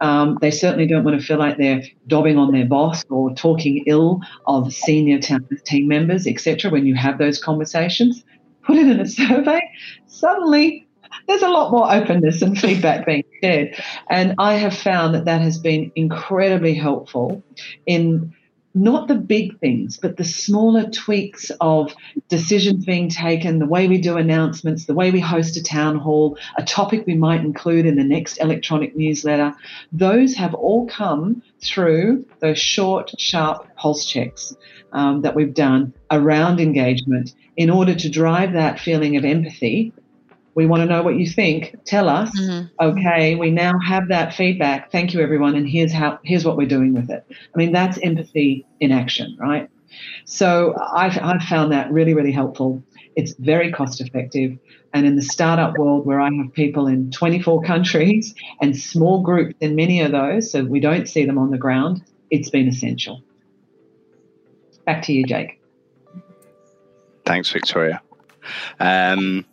[0.00, 3.82] Um, they certainly don't want to feel like they're dobbing on their boss or talking
[3.86, 6.70] ill of senior team members, etc.
[6.70, 8.24] When you have those conversations,
[8.62, 9.60] put it in a survey.
[10.06, 10.86] Suddenly,
[11.30, 13.80] there's a lot more openness and feedback being shared.
[14.08, 17.44] And I have found that that has been incredibly helpful
[17.86, 18.34] in
[18.74, 21.94] not the big things, but the smaller tweaks of
[22.28, 26.36] decisions being taken, the way we do announcements, the way we host a town hall,
[26.56, 29.54] a topic we might include in the next electronic newsletter.
[29.92, 34.56] Those have all come through those short, sharp pulse checks
[34.92, 39.92] um, that we've done around engagement in order to drive that feeling of empathy
[40.54, 41.76] we want to know what you think.
[41.84, 42.30] Tell us.
[42.38, 42.84] Mm-hmm.
[42.84, 44.90] Okay, we now have that feedback.
[44.90, 45.54] Thank you, everyone.
[45.54, 46.18] And here's how.
[46.24, 47.24] Here's what we're doing with it.
[47.30, 49.68] I mean, that's empathy in action, right?
[50.24, 52.82] So I've, I've found that really, really helpful.
[53.16, 54.56] It's very cost effective.
[54.92, 59.54] And in the startup world, where I have people in 24 countries and small groups
[59.60, 63.22] in many of those, so we don't see them on the ground, it's been essential.
[64.84, 65.60] Back to you, Jake.
[67.24, 68.02] Thanks, Victoria.
[68.78, 69.44] Um,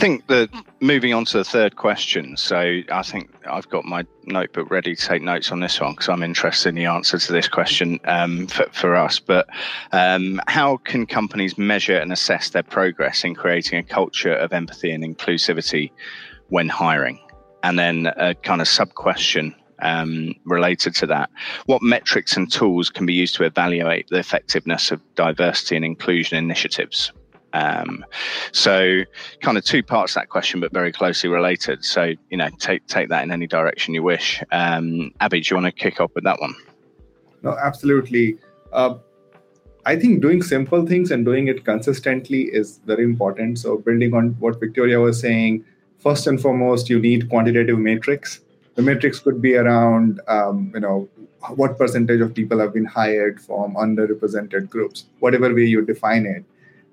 [0.00, 0.48] think that
[0.80, 2.34] moving on to the third question.
[2.38, 6.08] So I think I've got my notebook ready to take notes on this one because
[6.08, 9.18] I'm interested in the answer to this question um, for, for, us.
[9.18, 9.46] But
[9.92, 14.90] um, how can companies measure and assess their progress in creating a culture of empathy
[14.90, 15.92] and inclusivity
[16.48, 17.20] when hiring?
[17.62, 21.28] And then a kind of sub question um, related to that.
[21.66, 26.38] What metrics and tools can be used to evaluate the effectiveness of diversity and inclusion
[26.38, 27.12] initiatives?
[27.52, 28.04] Um,
[28.52, 29.02] so,
[29.40, 31.84] kind of two parts that question, but very closely related.
[31.84, 34.42] So, you know, take take that in any direction you wish.
[34.52, 36.54] Um, Abhi, do you want to kick off with that one?
[37.42, 38.38] No, absolutely.
[38.72, 38.96] Uh,
[39.86, 43.58] I think doing simple things and doing it consistently is very important.
[43.58, 45.64] So, building on what Victoria was saying,
[45.98, 48.40] first and foremost, you need quantitative metrics.
[48.76, 51.08] The metrics could be around, um, you know,
[51.56, 56.44] what percentage of people have been hired from underrepresented groups, whatever way you define it.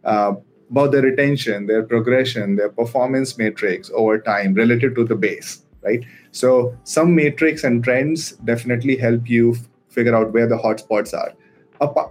[0.03, 0.35] Uh,
[0.69, 6.03] about their retention, their progression, their performance matrix over time relative to the base, right?
[6.31, 11.33] So some matrix and trends definitely help you f- figure out where the hotspots are.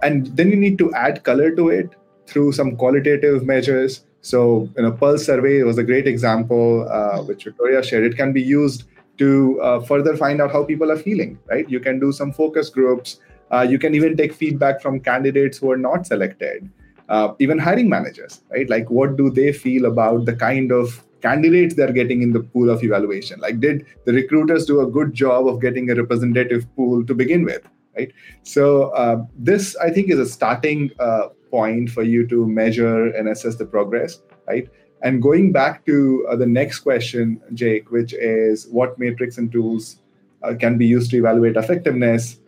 [0.01, 4.05] And then you need to add color to it through some qualitative measures.
[4.21, 8.05] So, you know, Pulse survey was a great example, uh, which Victoria shared.
[8.05, 8.85] It can be used
[9.17, 11.69] to uh, further find out how people are feeling, right?
[11.69, 13.19] You can do some focus groups.
[13.51, 16.69] Uh, you can even take feedback from candidates who are not selected
[17.09, 18.69] uh, even hiring managers, right?
[18.69, 22.69] Like, what do they feel about the kind of candidates they're getting in the pool
[22.69, 23.39] of evaluation?
[23.39, 27.45] Like, did the recruiters do a good job of getting a representative pool to begin
[27.45, 27.61] with,
[27.95, 28.11] right?
[28.43, 33.29] So, uh, this I think is a starting uh, point for you to measure and
[33.29, 34.67] assess the progress, right?
[35.01, 39.97] And going back to uh, the next question, Jake, which is what metrics and tools
[40.43, 42.39] uh, can be used to evaluate effectiveness?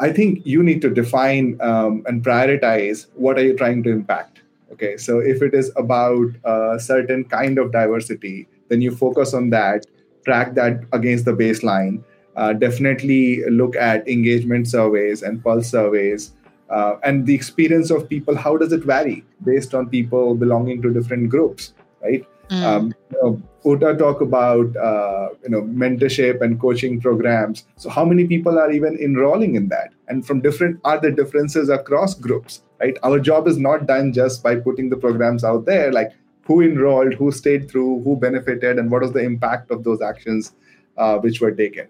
[0.00, 4.42] I think you need to define um, and prioritize what are you trying to impact.
[4.72, 9.50] Okay, so if it is about a certain kind of diversity, then you focus on
[9.50, 9.86] that,
[10.24, 12.02] track that against the baseline.
[12.36, 16.32] Uh, definitely look at engagement surveys and pulse surveys
[16.70, 18.36] uh, and the experience of people.
[18.36, 22.24] How does it vary based on people belonging to different groups, right?
[22.50, 22.62] Mm.
[22.62, 27.66] Um, you know, Ute talk about uh, you know mentorship and coaching programs.
[27.76, 29.92] So how many people are even enrolling in that?
[30.08, 32.96] And from different are the differences across groups, right?
[33.02, 35.92] Our job is not done just by putting the programs out there.
[35.92, 36.12] Like
[36.44, 40.52] who enrolled, who stayed through, who benefited, and what was the impact of those actions
[40.96, 41.88] uh, which were taken.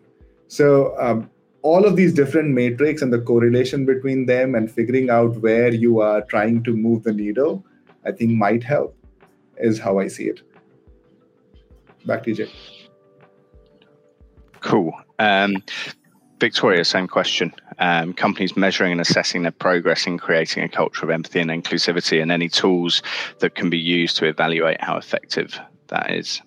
[0.48, 1.30] So um,
[1.62, 6.00] all of these different metrics and the correlation between them and figuring out where you
[6.00, 7.64] are trying to move the needle,
[8.04, 8.94] I think might help.
[9.60, 10.42] Is how I see it
[12.06, 12.52] back to you, Jay.
[14.60, 14.92] Cool.
[15.18, 15.62] Um,
[16.40, 17.52] Victoria, same question.
[17.78, 22.20] Um, companies measuring and assessing their progress in creating a culture of empathy and inclusivity,
[22.22, 23.02] and any tools
[23.40, 26.40] that can be used to evaluate how effective that is.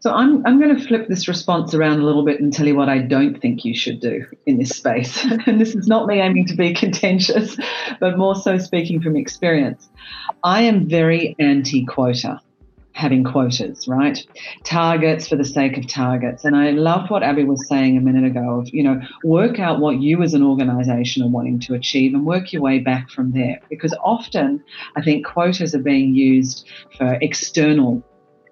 [0.00, 2.74] So I'm, I'm going to flip this response around a little bit and tell you
[2.74, 5.24] what I don't think you should do in this space.
[5.46, 7.56] and this is not me aiming to be contentious,
[8.00, 9.88] but more so speaking from experience.
[10.42, 12.40] I am very anti quota
[12.94, 14.18] having quotas, right?
[14.64, 16.44] Targets for the sake of targets.
[16.44, 19.80] And I love what Abhi was saying a minute ago of, you know, work out
[19.80, 23.32] what you as an organization are wanting to achieve and work your way back from
[23.32, 23.60] there.
[23.70, 24.62] Because often
[24.96, 28.02] I think quotas are being used for external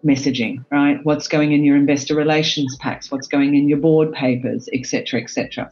[0.04, 0.98] messaging, right?
[1.02, 5.70] What's going in your investor relations packs, what's going in your board papers, etc., etc.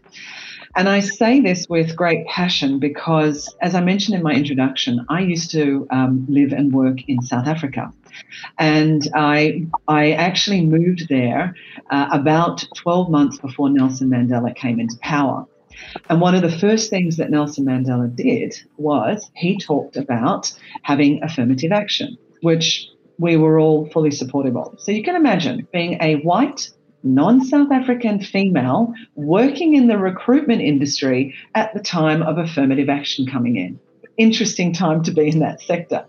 [0.76, 5.20] And I say this with great passion because, as I mentioned in my introduction, I
[5.20, 7.92] used to um, live and work in South Africa.
[8.58, 11.54] And I, I actually moved there
[11.90, 15.46] uh, about 12 months before Nelson Mandela came into power.
[16.08, 20.52] And one of the first things that Nelson Mandela did was he talked about
[20.82, 22.88] having affirmative action, which
[23.18, 24.78] we were all fully supportive of.
[24.80, 26.70] So you can imagine being a white,
[27.02, 33.26] non South African female working in the recruitment industry at the time of affirmative action
[33.26, 33.78] coming in.
[34.16, 36.06] Interesting time to be in that sector.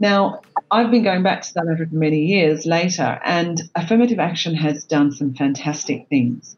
[0.00, 0.40] Now,
[0.70, 5.12] I've been going back to South Africa many years later, and affirmative action has done
[5.12, 6.56] some fantastic things.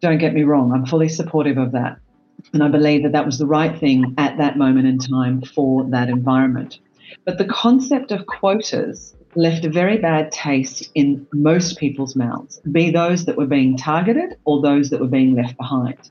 [0.00, 1.98] Don't get me wrong, I'm fully supportive of that.
[2.52, 5.84] And I believe that that was the right thing at that moment in time for
[5.90, 6.78] that environment.
[7.24, 12.90] But the concept of quotas left a very bad taste in most people's mouths, be
[12.90, 16.10] those that were being targeted or those that were being left behind.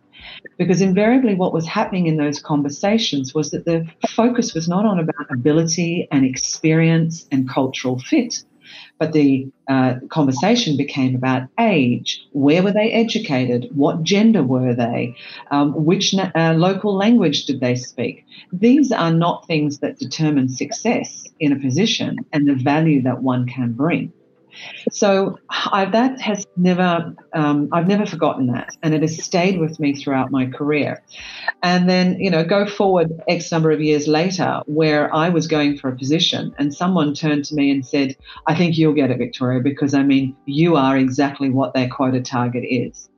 [0.58, 5.00] Because invariably, what was happening in those conversations was that the focus was not on
[5.00, 8.44] about ability and experience and cultural fit,
[9.00, 12.26] but the uh, conversation became about age.
[12.32, 13.70] Where were they educated?
[13.74, 15.16] What gender were they?
[15.52, 18.26] Um, which na- uh, local language did they speak?
[18.52, 23.48] These are not things that determine success in a position and the value that one
[23.48, 24.12] can bring.
[24.92, 29.80] So I, that has never, um, I've never forgotten that, and it has stayed with
[29.80, 31.04] me throughout my career.
[31.64, 35.78] And then, you know, go forward X number of years later, where I was going
[35.78, 38.16] for a position, and someone turned to me and said,
[38.48, 42.22] "I think you'll get it, Victoria, because I mean, you are exactly what their quota
[42.22, 43.10] target is."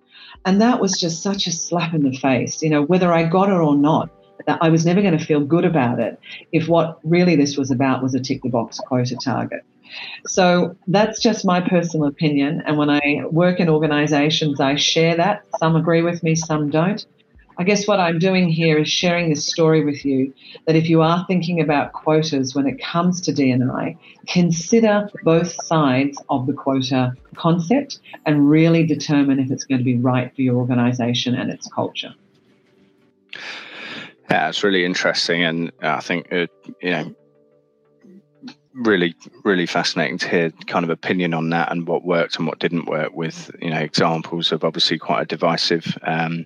[0.46, 3.50] And that was just such a slap in the face, you know, whether I got
[3.50, 4.10] it or not.
[4.48, 6.20] I was never going to feel good about it
[6.52, 9.64] if what really this was about was a tick the box quota target.
[10.28, 12.62] So that's just my personal opinion.
[12.66, 15.46] And when I work in organizations, I share that.
[15.58, 17.06] Some agree with me, some don't.
[17.58, 20.34] I guess what I'm doing here is sharing this story with you
[20.66, 26.18] that if you are thinking about quotas when it comes to D&I, consider both sides
[26.30, 30.56] of the quota concept and really determine if it's going to be right for your
[30.56, 32.16] organization and its culture.
[34.30, 36.48] Yeah, it's really interesting, and I think uh,
[36.82, 37.16] you know
[38.76, 42.60] really really fascinating to hear kind of opinion on that and what worked and what
[42.60, 46.46] didn't work with you know examples of obviously quite a divisive um,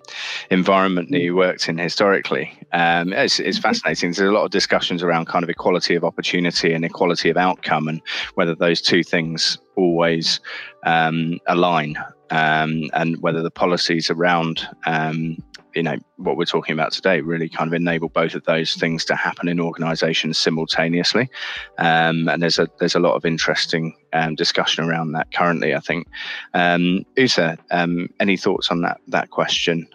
[0.50, 2.52] environment that you worked in historically.
[2.72, 4.10] Um, it's, it's, fascinating.
[4.10, 7.88] There's a lot of discussions around kind of equality of opportunity and equality of outcome
[7.88, 8.00] and
[8.34, 10.40] whether those two things always
[10.84, 11.96] um, align
[12.30, 15.36] um, and whether the policies around um,
[15.74, 19.04] you know what we're talking about today really kind of enable both of those things
[19.04, 21.30] to happen in organizations simultaneously
[21.78, 25.80] um, and there's a there's a lot of interesting um, discussion around that currently i
[25.80, 26.06] think
[26.54, 29.86] um, Ute, um, any thoughts on that that question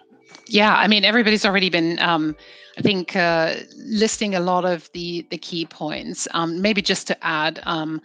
[0.46, 2.36] yeah i mean everybody's already been um,
[2.78, 6.26] I think uh, listing a lot of the the key points.
[6.32, 8.00] Um, maybe just to add, um,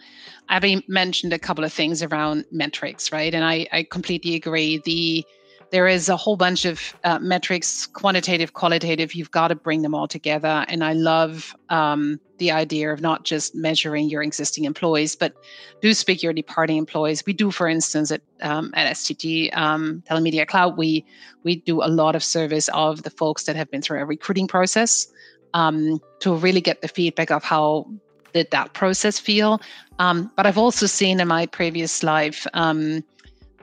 [0.50, 3.32] Abhi mentioned a couple of things around metrics, right?
[3.34, 4.82] And I, I completely agree.
[4.84, 5.24] The
[5.70, 9.14] there is a whole bunch of uh, metrics, quantitative, qualitative.
[9.14, 10.64] You've got to bring them all together.
[10.68, 15.34] And I love um, the idea of not just measuring your existing employees, but
[15.82, 17.24] do speak your departing employees.
[17.26, 21.04] We do, for instance, at um, at STG um, Telemedia Cloud, we
[21.42, 24.46] we do a lot of service of the folks that have been through a recruiting
[24.46, 25.06] process
[25.54, 27.90] um, to really get the feedback of how
[28.32, 29.60] did that process feel.
[29.98, 33.02] Um, but I've also seen in my previous life um,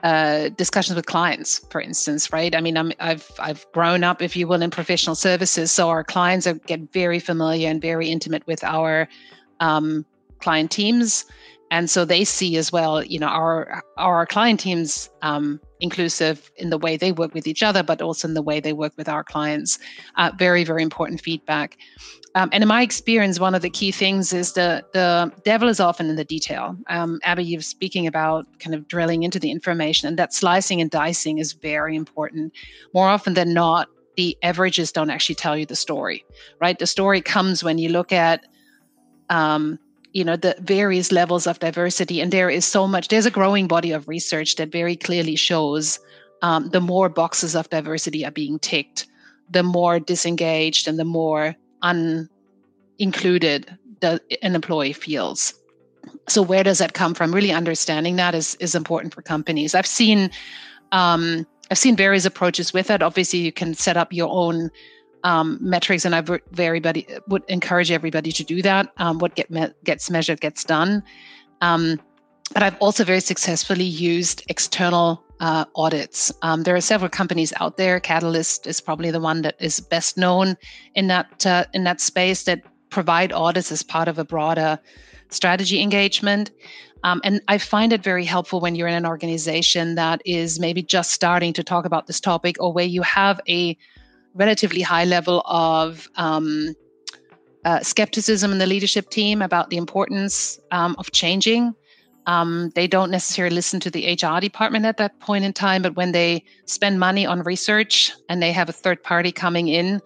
[0.04, 2.54] uh, discussions with clients, for instance, right?
[2.54, 6.04] I mean, i have I've grown up, if you will, in professional services, so our
[6.04, 9.08] clients are, get very familiar and very intimate with our
[9.60, 10.04] um,
[10.40, 11.24] client teams,
[11.74, 16.70] and so they see as well you know our our client teams um, inclusive in
[16.70, 19.08] the way they work with each other but also in the way they work with
[19.08, 19.78] our clients.
[20.16, 21.76] Uh, very very important feedback.
[22.36, 25.80] Um, and in my experience one of the key things is the the devil is
[25.80, 26.76] often in the detail.
[26.86, 30.90] Um, Abhi you're speaking about kind of drilling into the information and that slicing and
[30.90, 32.52] dicing is very important.
[32.94, 36.24] More often than not the averages don't actually tell you the story
[36.60, 36.78] right?
[36.78, 38.46] The story comes when you look at
[39.28, 39.78] um,
[40.14, 43.68] you know the various levels of diversity and there is so much there's a growing
[43.68, 45.98] body of research that very clearly shows
[46.42, 49.06] um, the more boxes of diversity are being ticked
[49.50, 55.54] the more disengaged and the more unincluded the, an employee feels.
[56.28, 57.34] So where does that come from?
[57.34, 59.74] Really understanding that is is important for companies.
[59.74, 60.30] I've seen
[60.92, 63.02] um, i've seen various approaches with it.
[63.02, 64.70] Obviously you can set up your own
[65.24, 66.22] um, metrics, and I
[66.52, 66.80] very
[67.28, 68.92] would encourage everybody to do that.
[68.98, 71.02] Um, what get me- gets measured gets done.
[71.60, 71.98] Um,
[72.52, 76.30] but I've also very successfully used external uh, audits.
[76.42, 77.98] Um, there are several companies out there.
[77.98, 80.56] Catalyst is probably the one that is best known
[80.94, 84.78] in that uh, in that space that provide audits as part of a broader
[85.30, 86.50] strategy engagement.
[87.02, 90.82] Um, and I find it very helpful when you're in an organization that is maybe
[90.82, 93.76] just starting to talk about this topic or where you have a
[94.34, 96.74] relatively high level of um,
[97.64, 101.74] uh, skepticism in the leadership team about the importance um, of changing.
[102.26, 105.94] Um, they don't necessarily listen to the HR department at that point in time, but
[105.94, 110.00] when they spend money on research and they have a third party coming in,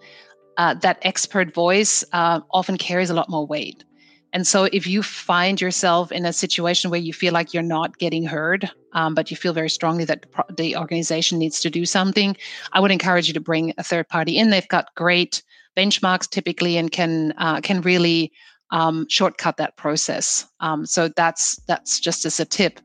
[0.57, 3.85] uh, that expert voice uh, often carries a lot more weight.
[4.31, 7.97] And so, if you find yourself in a situation where you feel like you're not
[7.97, 10.25] getting heard, um, but you feel very strongly that
[10.55, 12.37] the organization needs to do something,
[12.73, 14.49] I would encourage you to bring a third party in.
[14.49, 15.41] They've got great
[15.75, 18.31] benchmarks typically and can uh, can really
[18.71, 20.45] um, shortcut that process.
[20.59, 22.79] Um, so that's that's just as a tip.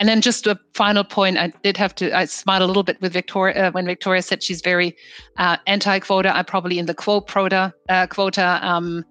[0.00, 3.00] And then just a final point, I did have to I smiled a little bit
[3.00, 4.96] with Victoria uh, when Victoria said she's very
[5.36, 6.34] uh, anti-quota.
[6.34, 9.04] I'm probably in the quote quota uh, quota um,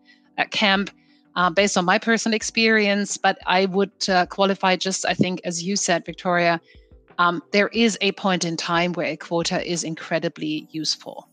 [0.50, 0.90] camp
[1.36, 5.64] uh, based on my personal experience, but I would uh, qualify just, I think, as
[5.64, 6.60] you said, Victoria,
[7.18, 11.28] um, there is a point in time where a quota is incredibly useful.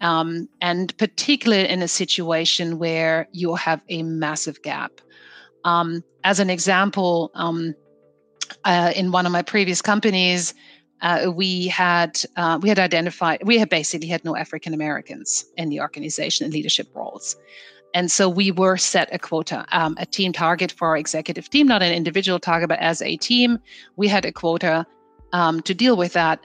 [0.00, 4.92] Um, and particularly in a situation where you have a massive gap.
[5.64, 7.74] Um, as an example, um,
[8.64, 10.54] uh, in one of my previous companies,
[11.02, 15.68] uh, we had uh, we had identified we had basically had no African Americans in
[15.70, 17.36] the organization in leadership roles,
[17.94, 21.66] and so we were set a quota, um, a team target for our executive team,
[21.66, 23.58] not an individual target, but as a team,
[23.96, 24.86] we had a quota
[25.32, 26.44] um, to deal with that.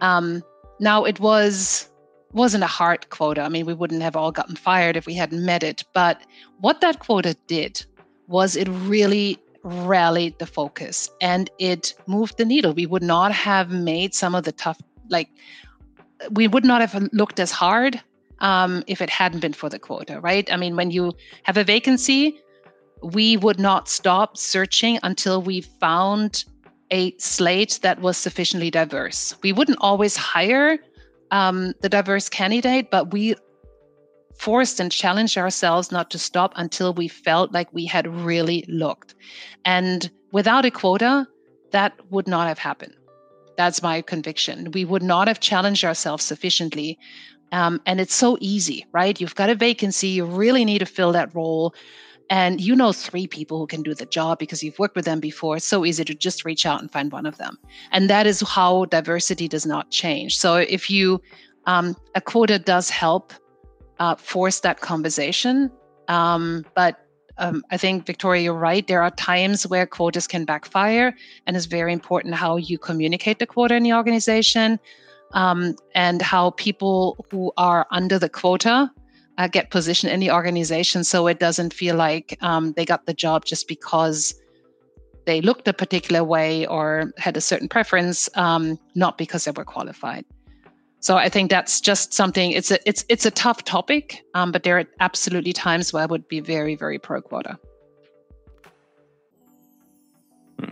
[0.00, 0.42] Um,
[0.80, 1.88] now it was
[2.32, 3.40] wasn't a hard quota.
[3.40, 5.84] I mean, we wouldn't have all gotten fired if we hadn't met it.
[5.94, 6.20] But
[6.60, 7.84] what that quota did
[8.26, 12.74] was it really rallied the focus and it moved the needle.
[12.74, 15.30] We would not have made some of the tough, like,
[16.30, 18.00] we would not have looked as hard
[18.40, 20.50] um, if it hadn't been for the quota, right?
[20.52, 21.12] I mean, when you
[21.42, 22.40] have a vacancy,
[23.02, 26.44] we would not stop searching until we found
[26.90, 29.34] a slate that was sufficiently diverse.
[29.42, 30.78] We wouldn't always hire
[31.30, 33.34] um, the diverse candidate, but we
[34.38, 39.14] forced and challenged ourselves not to stop until we felt like we had really looked.
[39.64, 41.26] And without a quota,
[41.72, 42.94] that would not have happened.
[43.56, 44.70] That's my conviction.
[44.70, 46.98] We would not have challenged ourselves sufficiently
[47.52, 49.20] um, and it's so easy, right?
[49.20, 51.74] You've got a vacancy, you really need to fill that role.
[52.30, 55.18] And you know three people who can do the job because you've worked with them
[55.18, 55.56] before.
[55.56, 57.58] It's so easy to just reach out and find one of them.
[57.90, 60.38] And that is how diversity does not change.
[60.38, 61.22] So if you,
[61.64, 63.32] um, a quota does help
[63.98, 65.70] uh, force that conversation.
[66.08, 67.02] Um, but
[67.38, 68.86] um, I think, Victoria, you're right.
[68.86, 71.14] There are times where quotas can backfire,
[71.46, 74.78] and it's very important how you communicate the quota in the organization
[75.32, 78.90] um, and how people who are under the quota
[79.38, 83.14] uh, get positioned in the organization so it doesn't feel like um, they got the
[83.14, 84.34] job just because
[85.28, 89.64] they looked a particular way or had a certain preference, um, not because they were
[89.64, 90.24] qualified.
[91.00, 92.50] So I think that's just something.
[92.50, 96.06] It's a it's it's a tough topic, um, but there are absolutely times where I
[96.06, 97.58] would be very very pro quota.
[100.58, 100.70] Hmm.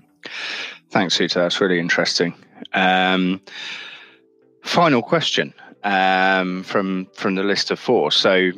[0.91, 1.35] Thanks, Ute.
[1.35, 2.35] That's really interesting.
[2.73, 3.43] Um,
[4.67, 5.55] Final question
[5.85, 8.11] um, from from the list of four.
[8.11, 8.51] So,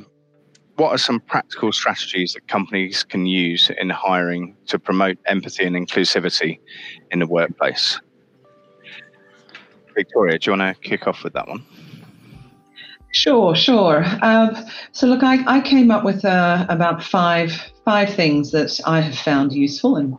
[0.76, 5.76] what are some practical strategies that companies can use in hiring to promote empathy and
[5.76, 6.61] inclusivity
[7.11, 8.00] in the workplace?
[9.94, 11.62] Victoria, do you want to kick off with that one?
[13.12, 14.04] Sure, sure.
[14.22, 14.56] Um,
[14.92, 17.52] so, look, I, I came up with uh, about five
[17.84, 20.16] five things that I have found useful and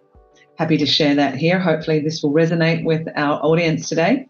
[0.59, 1.57] happy to share that here.
[1.57, 4.27] Hopefully, this will resonate with our audience today.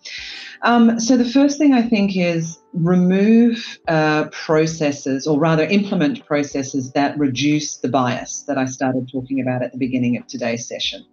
[0.62, 6.92] Um, so, the first thing I think is remove uh, processes, or rather, implement processes
[6.92, 11.04] that reduce the bias that I started talking about at the beginning of today's session.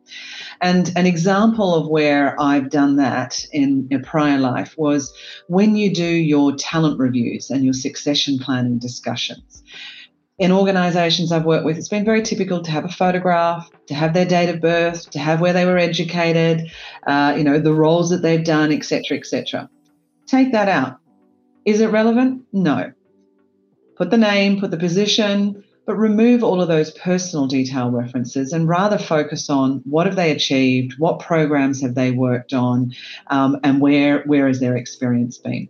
[0.60, 5.14] And an example of where I've done that in a prior life was
[5.48, 9.62] when you do your talent reviews and your succession planning discussions
[10.38, 14.14] in organizations I've worked with, it's been very typical to have a photograph, to have
[14.14, 16.70] their date of birth, to have where they were educated,
[17.06, 19.70] uh, you know, the roles that they've done, etc., etc.
[20.26, 20.98] Take that out.
[21.64, 22.42] Is it relevant?
[22.52, 22.92] No.
[23.96, 28.68] Put the name, put the position, but remove all of those personal detail references and
[28.68, 32.92] rather focus on what have they achieved, what programs have they worked on,
[33.28, 35.68] um, and where where has their experience been.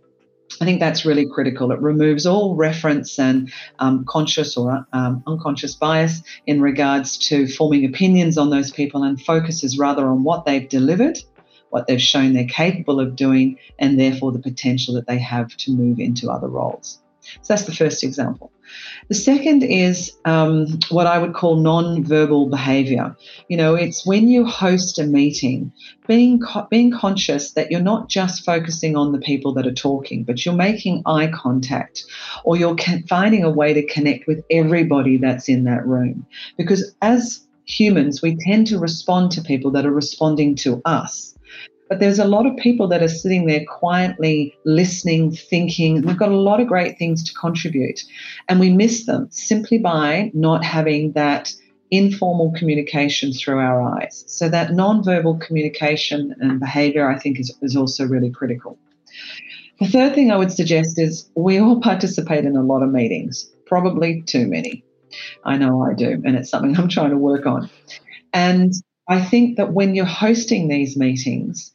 [0.59, 1.71] I think that's really critical.
[1.71, 7.85] It removes all reference and um, conscious or um, unconscious bias in regards to forming
[7.85, 11.19] opinions on those people and focuses rather on what they've delivered,
[11.69, 15.71] what they've shown they're capable of doing, and therefore the potential that they have to
[15.71, 16.99] move into other roles.
[17.41, 18.51] So that's the first example.
[19.09, 23.15] The second is um, what I would call non-verbal behavior.
[23.47, 25.71] You know, it's when you host a meeting,
[26.07, 30.23] being co- being conscious that you're not just focusing on the people that are talking,
[30.23, 32.03] but you're making eye contact,
[32.43, 32.75] or you're
[33.07, 36.25] finding a way to connect with everybody that's in that room.
[36.57, 41.36] Because as humans, we tend to respond to people that are responding to us.
[41.89, 46.01] But there's a lot of people that are sitting there quietly listening, thinking.
[46.01, 48.03] We've got a lot of great things to contribute,
[48.49, 51.53] and we miss them simply by not having that
[51.89, 54.25] informal communication through our eyes.
[54.27, 58.77] So, that non-verbal communication and behavior, I think, is, is also really critical.
[59.79, 63.49] The third thing I would suggest is we all participate in a lot of meetings,
[63.65, 64.83] probably too many.
[65.43, 67.69] I know I do, and it's something I'm trying to work on.
[68.33, 68.73] And
[69.09, 71.71] I think that when you're hosting these meetings,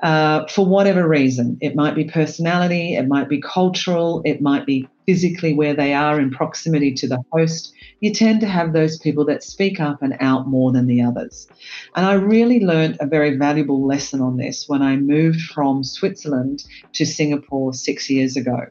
[0.00, 1.56] uh, for whatever reason.
[1.60, 6.20] It might be personality, it might be cultural, it might be physically where they are
[6.20, 7.72] in proximity to the host.
[8.00, 11.48] You tend to have those people that speak up and out more than the others.
[11.94, 16.64] And I really learned a very valuable lesson on this when I moved from Switzerland
[16.94, 18.66] to Singapore six years ago.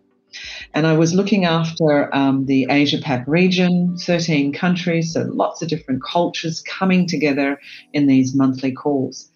[0.74, 5.70] And I was looking after um, the Asia Pac region, 13 countries, so lots of
[5.70, 7.60] different cultures coming together
[7.94, 9.32] in these monthly calls.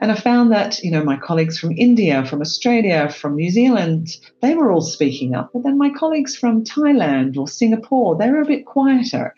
[0.00, 4.16] And I found that, you know, my colleagues from India, from Australia, from New Zealand,
[4.40, 5.50] they were all speaking up.
[5.52, 9.34] But then my colleagues from Thailand or Singapore, they were a bit quieter.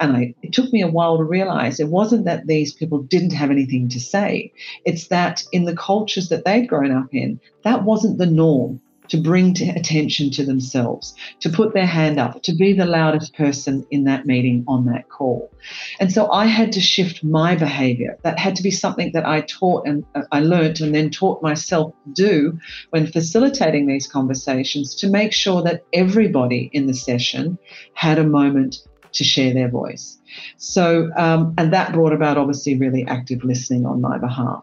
[0.00, 3.34] And I, it took me a while to realize it wasn't that these people didn't
[3.34, 4.52] have anything to say.
[4.84, 8.80] It's that in the cultures that they'd grown up in, that wasn't the norm
[9.10, 13.34] to bring to attention to themselves, to put their hand up, to be the loudest
[13.34, 15.50] person in that meeting on that call.
[15.98, 18.18] And so I had to shift my behavior.
[18.22, 21.42] That had to be something that I taught and uh, I learned and then taught
[21.42, 22.58] myself to do
[22.90, 27.58] when facilitating these conversations to make sure that everybody in the session
[27.94, 28.78] had a moment
[29.12, 30.18] to share their voice.
[30.56, 34.62] So, um, and that brought about obviously really active listening on my behalf.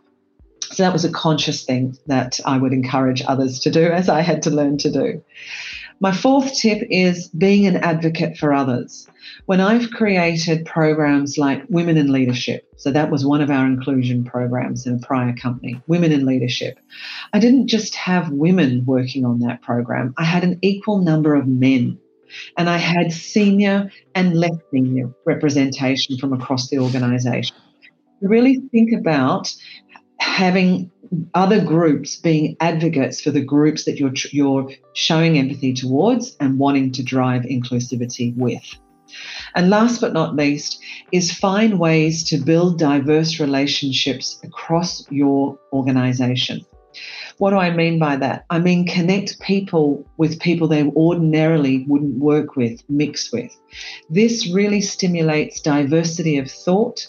[0.77, 4.21] So that was a conscious thing that I would encourage others to do, as I
[4.21, 5.23] had to learn to do.
[5.99, 9.07] My fourth tip is being an advocate for others.
[9.47, 14.23] When I've created programs like Women in Leadership, so that was one of our inclusion
[14.23, 16.77] programs in a prior company, Women in Leadership,
[17.33, 21.47] I didn't just have women working on that program, I had an equal number of
[21.47, 21.97] men.
[22.55, 27.55] And I had senior and less senior representation from across the organization.
[28.21, 29.55] Really think about
[30.37, 30.91] having
[31.33, 36.91] other groups being advocates for the groups that you're you're showing empathy towards and wanting
[36.91, 38.63] to drive inclusivity with.
[39.55, 40.79] And last but not least
[41.11, 46.63] is find ways to build diverse relationships across your organization.
[47.39, 48.45] What do I mean by that?
[48.51, 53.57] I mean connect people with people they ordinarily wouldn't work with, mix with.
[54.11, 57.07] This really stimulates diversity of thought,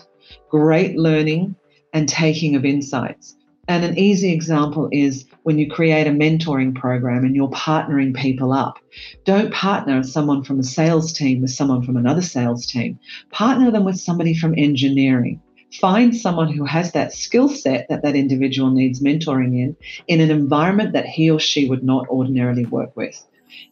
[0.48, 1.56] great learning,
[1.92, 3.36] and taking of insights.
[3.68, 8.50] And an easy example is when you create a mentoring program and you're partnering people
[8.50, 8.78] up.
[9.24, 12.98] Don't partner someone from a sales team with someone from another sales team.
[13.30, 15.42] Partner them with somebody from engineering.
[15.80, 19.76] Find someone who has that skill set that that individual needs mentoring in,
[20.06, 23.22] in an environment that he or she would not ordinarily work with.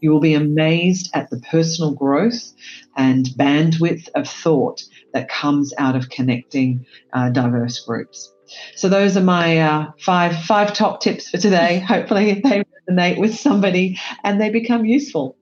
[0.00, 2.52] You will be amazed at the personal growth
[2.96, 8.32] and bandwidth of thought that comes out of connecting uh, diverse groups.
[8.74, 11.78] So those are my uh, five five top tips for today.
[11.88, 15.36] Hopefully they resonate with somebody and they become useful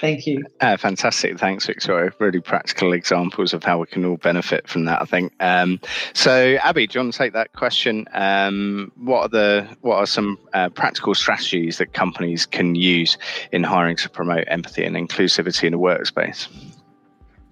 [0.00, 0.44] Thank you.
[0.60, 1.38] Uh, fantastic.
[1.38, 2.12] Thanks, Victoria.
[2.18, 5.32] Really practical examples of how we can all benefit from that, I think.
[5.40, 5.80] Um,
[6.14, 8.06] so, Abhi, do you want to take that question?
[8.12, 13.18] Um, what are the what are some uh, practical strategies that companies can use
[13.52, 16.48] in hiring to promote empathy and inclusivity in a workspace?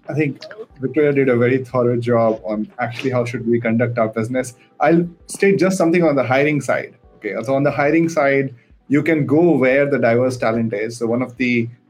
[0.09, 0.41] I think
[0.79, 4.55] Victoria did a very thorough job on actually how should we conduct our business.
[4.79, 6.95] I'll state just something on the hiring side.
[7.17, 8.55] Okay, so on the hiring side,
[8.87, 10.97] you can go where the diverse talent is.
[10.97, 11.80] So one of the actions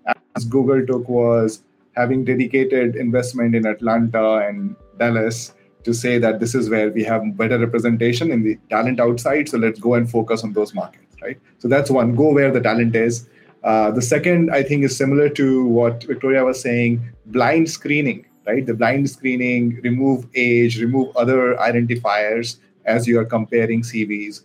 [0.50, 1.64] Google took was
[1.96, 5.54] having dedicated investment in Atlanta and Dallas
[5.84, 9.50] to say that this is where we have better representation in the talent outside.
[9.50, 11.40] So let's go and focus on those markets, right?
[11.58, 12.16] So that's one.
[12.16, 13.28] Go where the talent is.
[13.64, 18.66] Uh, the second, I think, is similar to what Victoria was saying blind screening, right?
[18.66, 24.44] The blind screening, remove age, remove other identifiers as you are comparing CVs.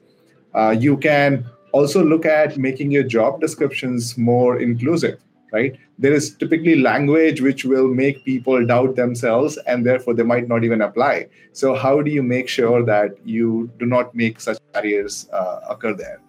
[0.54, 5.18] Uh, you can also look at making your job descriptions more inclusive,
[5.52, 5.78] right?
[5.98, 10.64] There is typically language which will make people doubt themselves and therefore they might not
[10.64, 11.28] even apply.
[11.52, 15.94] So, how do you make sure that you do not make such barriers uh, occur
[15.94, 16.20] there?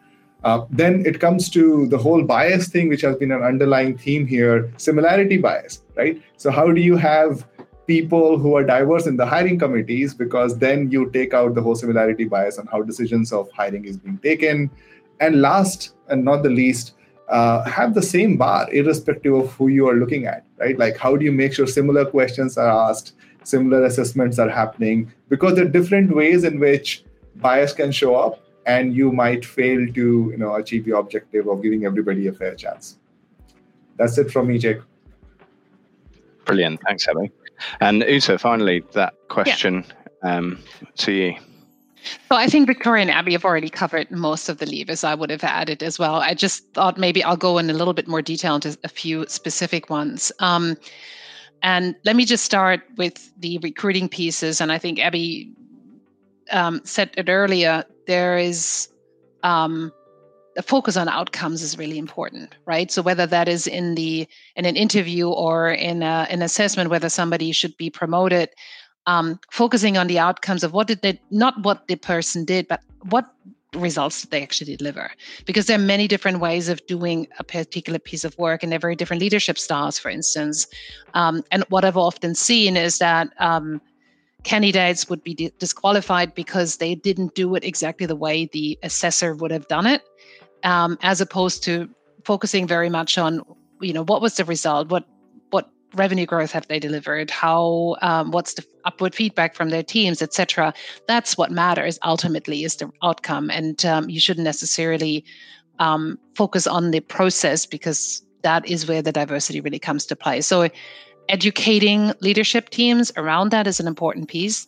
[0.44, 4.26] Uh, then it comes to the whole bias thing, which has been an underlying theme
[4.26, 6.22] here similarity bias, right?
[6.38, 7.46] So, how do you have
[7.88, 10.14] people who are diverse in the hiring committees?
[10.14, 13.98] Because then you take out the whole similarity bias on how decisions of hiring is
[13.98, 14.70] being taken.
[15.20, 16.94] And last and not the least,
[17.30, 20.78] uh, have the same bar, irrespective of who you are looking at, right?
[20.78, 23.14] Like, how do you make sure similar questions are asked,
[23.44, 25.12] similar assessments are happening?
[25.30, 27.04] Because there are different ways in which
[27.36, 31.64] bias can show up and you might fail to you know achieve your objective of
[31.64, 32.98] giving everybody a fair chance
[33.98, 34.82] that's it from me jake
[36.46, 37.32] brilliant thanks Abhi
[37.80, 40.38] and usa finally that question yeah.
[40.38, 40.60] um,
[40.98, 41.36] to you
[42.04, 45.30] so I think Victoria and Abhi have already covered most of the levers I would
[45.30, 46.16] have added as well.
[46.16, 49.26] I just thought maybe I'll go in a little bit more detail into a few
[49.28, 50.32] specific ones.
[50.40, 50.78] Um,
[51.64, 54.62] and let me just start with the recruiting pieces.
[54.62, 55.52] And I think Abhi
[56.52, 58.90] um, said it earlier, there is
[59.44, 59.92] um,
[60.64, 62.92] focus on outcomes is really important, right?
[62.92, 67.10] So whether that is in the in an interview or in a, an assessment, whether
[67.10, 68.50] somebody should be promoted,
[69.08, 72.82] um, focusing on the outcomes of what did they not what the person did, but
[73.10, 73.26] what
[73.74, 75.12] results did they actually deliver?
[75.46, 78.78] Because there are many different ways of doing a particular piece of work and there
[78.78, 80.68] are very different leadership styles for instance.
[81.14, 83.82] Um, and what i've often seen is that um,
[84.44, 89.52] candidates would be disqualified because they didn't do it exactly the way the assessor would
[89.52, 90.04] have done it,
[90.64, 91.90] um, as opposed to
[92.24, 93.42] focusing very much on,
[93.82, 95.06] you know, what was the result, what
[95.96, 100.74] revenue growth have they delivered, how um, what's the upward feedback from their teams, etc.
[101.08, 105.24] That's what matters ultimately is the outcome, and um, you shouldn't necessarily
[105.80, 110.42] um, focus on the process because that is where the diversity really comes to play.
[110.42, 110.70] So
[111.30, 114.68] educating leadership teams around that is an important piece.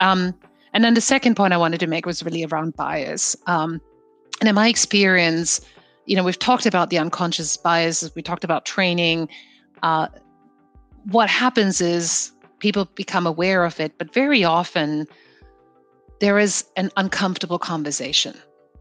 [0.00, 0.34] Um,
[0.72, 3.34] and then the second point I wanted to make was really around bias.
[3.46, 3.80] Um,
[4.40, 5.60] and in my experience,
[6.04, 9.28] you know, we've talked about the unconscious biases, we talked about training.
[9.82, 10.08] Uh,
[11.10, 15.06] what happens is people become aware of it, but very often
[16.20, 18.34] there is an uncomfortable conversation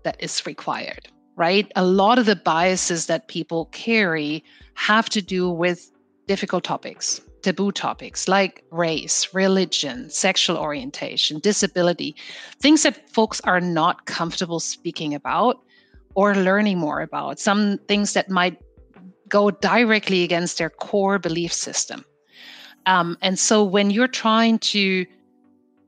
[0.03, 1.71] that is required, right?
[1.75, 5.91] A lot of the biases that people carry have to do with
[6.27, 12.15] difficult topics, taboo topics like race, religion, sexual orientation, disability,
[12.59, 15.61] things that folks are not comfortable speaking about
[16.15, 18.57] or learning more about, some things that might
[19.29, 22.03] go directly against their core belief system.
[22.85, 25.05] Um, and so when you're trying to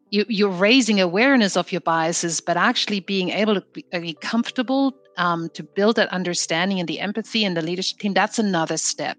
[0.10, 4.94] you, you're raising awareness of your biases, but actually being able to be, be comfortable
[5.18, 9.18] um, to build that understanding and the empathy and the leadership team, that's another step.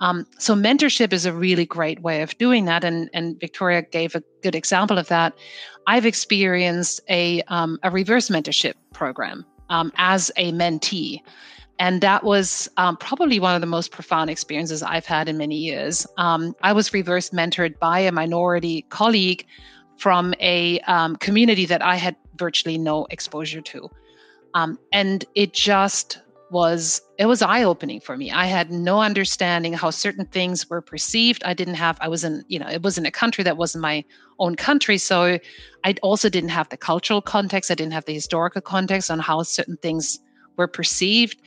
[0.00, 4.14] Um, so mentorship is a really great way of doing that, and and Victoria gave
[4.14, 5.32] a good example of that.
[5.86, 11.22] I've experienced a um, a reverse mentorship program um, as a mentee,
[11.78, 15.56] and that was um, probably one of the most profound experiences I've had in many
[15.56, 16.06] years.
[16.16, 19.46] Um, I was reverse mentored by a minority colleague
[19.98, 23.90] from a um, community that I had virtually no exposure to,
[24.92, 26.18] and it just
[26.50, 28.30] was it was eye opening for me.
[28.30, 31.42] I had no understanding how certain things were perceived.
[31.44, 33.82] I didn't have I was in, you know, it was in a country that wasn't
[33.82, 34.04] my
[34.38, 35.38] own country, so
[35.84, 39.42] I also didn't have the cultural context, I didn't have the historical context on how
[39.42, 40.20] certain things
[40.56, 41.40] were perceived,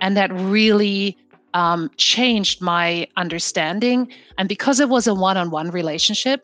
[0.00, 1.16] and that really
[1.54, 4.10] um, changed my understanding.
[4.38, 6.42] And because it was a one-on-one relationship,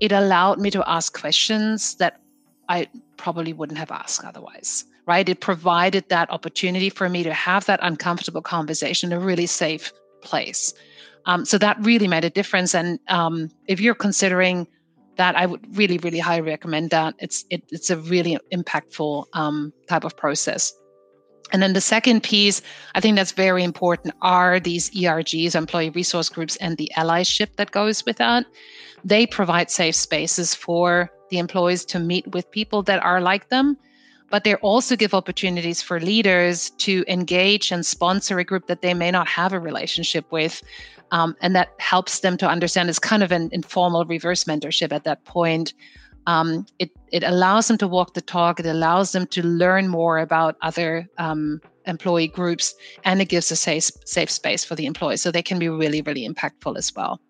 [0.00, 2.20] it allowed me to ask questions that
[2.68, 5.28] I probably wouldn't have asked otherwise right?
[5.28, 9.92] It provided that opportunity for me to have that uncomfortable conversation in a really safe
[10.22, 10.72] place.
[11.26, 12.76] Um, so that really made a difference.
[12.76, 14.68] And um, if you're considering
[15.16, 17.14] that, I would really, really highly recommend that.
[17.18, 20.72] It's it, it's a really impactful um, type of process.
[21.52, 22.62] And then the second piece,
[22.94, 27.72] I think that's very important, are these ERGs, employee resource groups, and the allyship that
[27.72, 28.46] goes with that.
[29.04, 33.76] They provide safe spaces for the employees to meet with people that are like them
[34.30, 38.94] but they also give opportunities for leaders to engage and sponsor a group that they
[38.94, 40.62] may not have a relationship with
[41.10, 45.04] um, and that helps them to understand it's kind of an informal reverse mentorship at
[45.04, 45.74] that point
[46.30, 48.60] um, it, it allows them to walk the talk.
[48.60, 52.72] It allows them to learn more about other um, employee groups
[53.04, 56.02] and it gives a safe, safe space for the employees so they can be really
[56.02, 57.20] really impactful as well.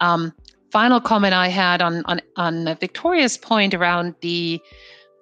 [0.00, 0.32] Um,
[0.70, 4.60] final comment i had on, on, on victoria's point around the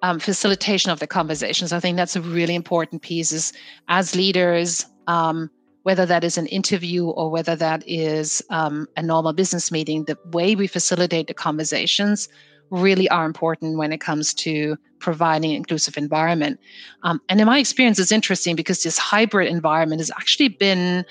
[0.03, 1.73] um, facilitation of the conversations.
[1.73, 3.53] I think that's a really important piece is
[3.87, 5.49] as leaders um,
[5.83, 10.17] whether that is an interview or whether that is um, a normal business meeting, the
[10.31, 12.27] way we facilitate the conversations
[12.69, 16.59] really are important when it comes to providing inclusive environment.
[17.03, 21.05] Um, and in my experience, it's interesting because this hybrid environment has actually been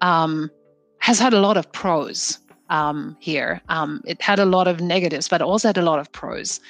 [0.00, 0.50] um,
[0.98, 2.38] has had a lot of pros
[2.70, 3.60] um, here.
[3.68, 6.60] Um, it had a lot of negatives, but also had a lot of pros.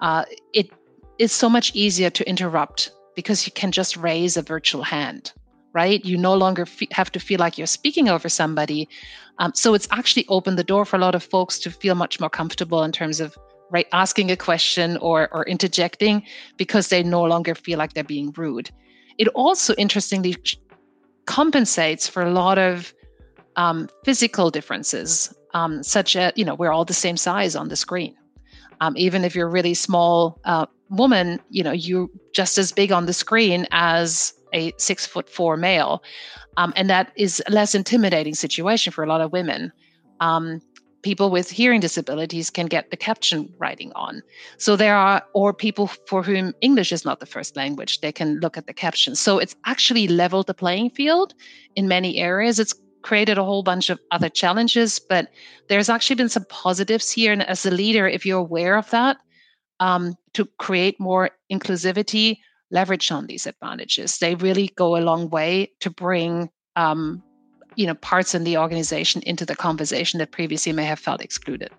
[0.00, 0.70] Uh, it
[1.18, 5.32] is so much easier to interrupt because you can just raise a virtual hand
[5.74, 6.04] right?
[6.04, 8.88] You no longer have to feel like you're speaking over somebody.
[9.38, 12.20] Um, so it's actually opened the door for a lot of folks to feel much
[12.20, 13.36] more comfortable in terms of
[13.70, 16.22] right asking a question or or interjecting
[16.56, 18.70] because they no longer feel like they're being rude.
[19.18, 20.36] It also interestingly
[21.26, 22.92] compensates for a lot of
[23.56, 27.76] um, physical differences, um, such as you know we're all the same size on the
[27.76, 28.14] screen.
[28.80, 32.92] Um, even if you're a really small uh, woman, you know you're just as big
[32.92, 36.02] on the screen as a six foot four male.
[36.56, 39.72] Um, and that is a less intimidating situation for a lot of women.
[41.04, 44.22] People with hearing disabilities can get the caption writing on.
[44.56, 48.40] So there are, or people for whom English is not the first language, they can
[48.40, 49.20] look at the captions.
[49.20, 51.34] So it's actually leveled the playing field
[51.76, 52.58] in many areas.
[52.58, 55.28] It's created a whole bunch of other challenges, but
[55.68, 57.32] there's actually been some positives here.
[57.32, 59.18] And as a leader, if you're aware of that,
[59.80, 62.38] um, to create more inclusivity,
[62.70, 64.18] leverage on these advantages.
[64.18, 67.22] They really go a long way to bring um,
[67.76, 71.70] you know parts in the organization into the conversation that previously may have felt excluded.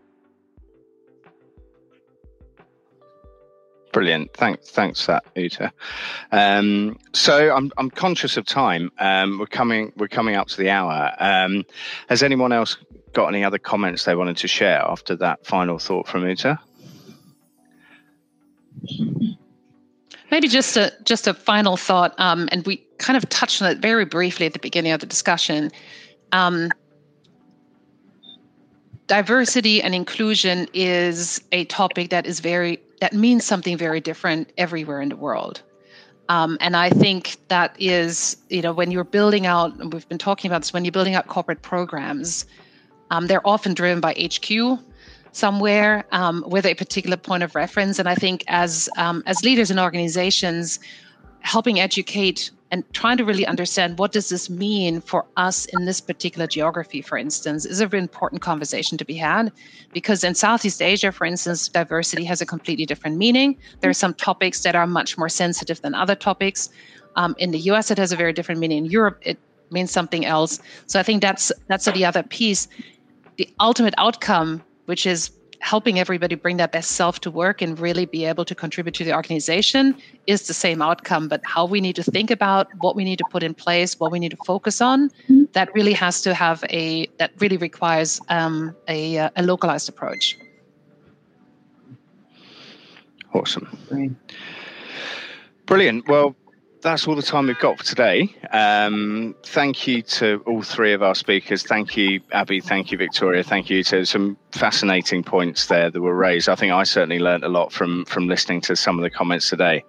[3.95, 4.33] Brilliant.
[4.33, 5.71] Thanks, thanks for that, Ute.
[6.33, 8.91] Um, so I'm I'm conscious of time.
[8.99, 11.13] Um, we're coming we're coming up to the hour.
[11.17, 11.63] Um,
[12.09, 12.77] has anyone else
[13.13, 16.57] got any other comments they wanted to share after that final thought from Ute?
[20.31, 23.77] Maybe just a just a final thought, um, and we kind of touched on it
[23.77, 25.71] very briefly at the beginning of the discussion.
[26.31, 26.71] Um,
[29.07, 35.01] diversity and inclusion is a topic that is very that means something very different everywhere
[35.01, 35.61] in the world.
[36.27, 40.17] Um, and I think that is, you know, when you're building out, and we've been
[40.17, 42.45] talking about this, when you're building out corporate programs,
[43.11, 44.79] um, they're often driven by HQ
[45.35, 47.99] somewhere um, with a particular point of reference.
[47.99, 50.79] And I think as um, as leaders in organizations,
[51.41, 56.01] helping educate and trying to really understand what does this mean for us in this
[56.01, 59.51] particular geography, for instance, is a very important conversation to be had.
[59.93, 63.57] Because in Southeast Asia, for instance, diversity has a completely different meaning.
[63.81, 66.69] There are some topics that are much more sensitive than other topics.
[67.17, 68.85] Um, in the US, it has a very different meaning.
[68.85, 69.37] In Europe, it
[69.69, 70.59] means something else.
[70.87, 72.67] So I think that's that's the other piece.
[73.37, 78.05] The ultimate outcome which is helping everybody bring their best self to work and really
[78.05, 79.95] be able to contribute to the organization
[80.27, 81.27] is the same outcome.
[81.27, 84.11] But how we need to think about what we need to put in place what
[84.11, 85.09] we need to focus on
[85.53, 90.37] that really has to have a that really requires um, a, a localized approach.
[93.33, 93.67] Awesome.
[95.65, 96.07] Brilliant.
[96.07, 96.35] Well
[96.85, 98.31] that's all the time we've got for today.
[98.51, 101.63] Um, thank you to all three of our speakers.
[101.63, 102.63] Thank you, Abhi.
[102.63, 103.43] Thank you, Victoria.
[103.43, 106.47] Thank you to some fascinating points there that were raised.
[106.47, 109.49] I think I certainly learned a lot from from listening to some of the comments
[109.49, 109.83] today.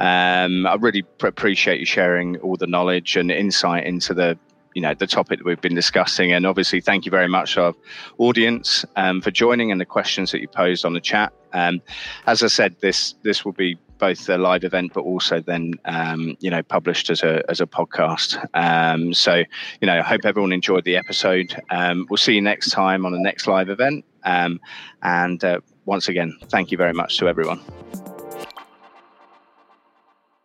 [0.00, 4.36] Um, I really appreciate you sharing all the knowledge and insight into the
[4.74, 7.74] you know the topic that we've been discussing and obviously thank you very much our
[8.18, 11.82] audience um, for joining and the questions that you posed on the chat um,
[12.26, 16.36] as i said this this will be both a live event, but also then um,
[16.40, 18.44] you know published as a as a podcast.
[18.54, 19.44] Um, so
[19.80, 21.54] you know, I hope everyone enjoyed the episode.
[21.70, 24.04] Um, we'll see you next time on the next live event.
[24.24, 24.60] Um,
[25.02, 27.60] and uh, once again, thank you very much to everyone.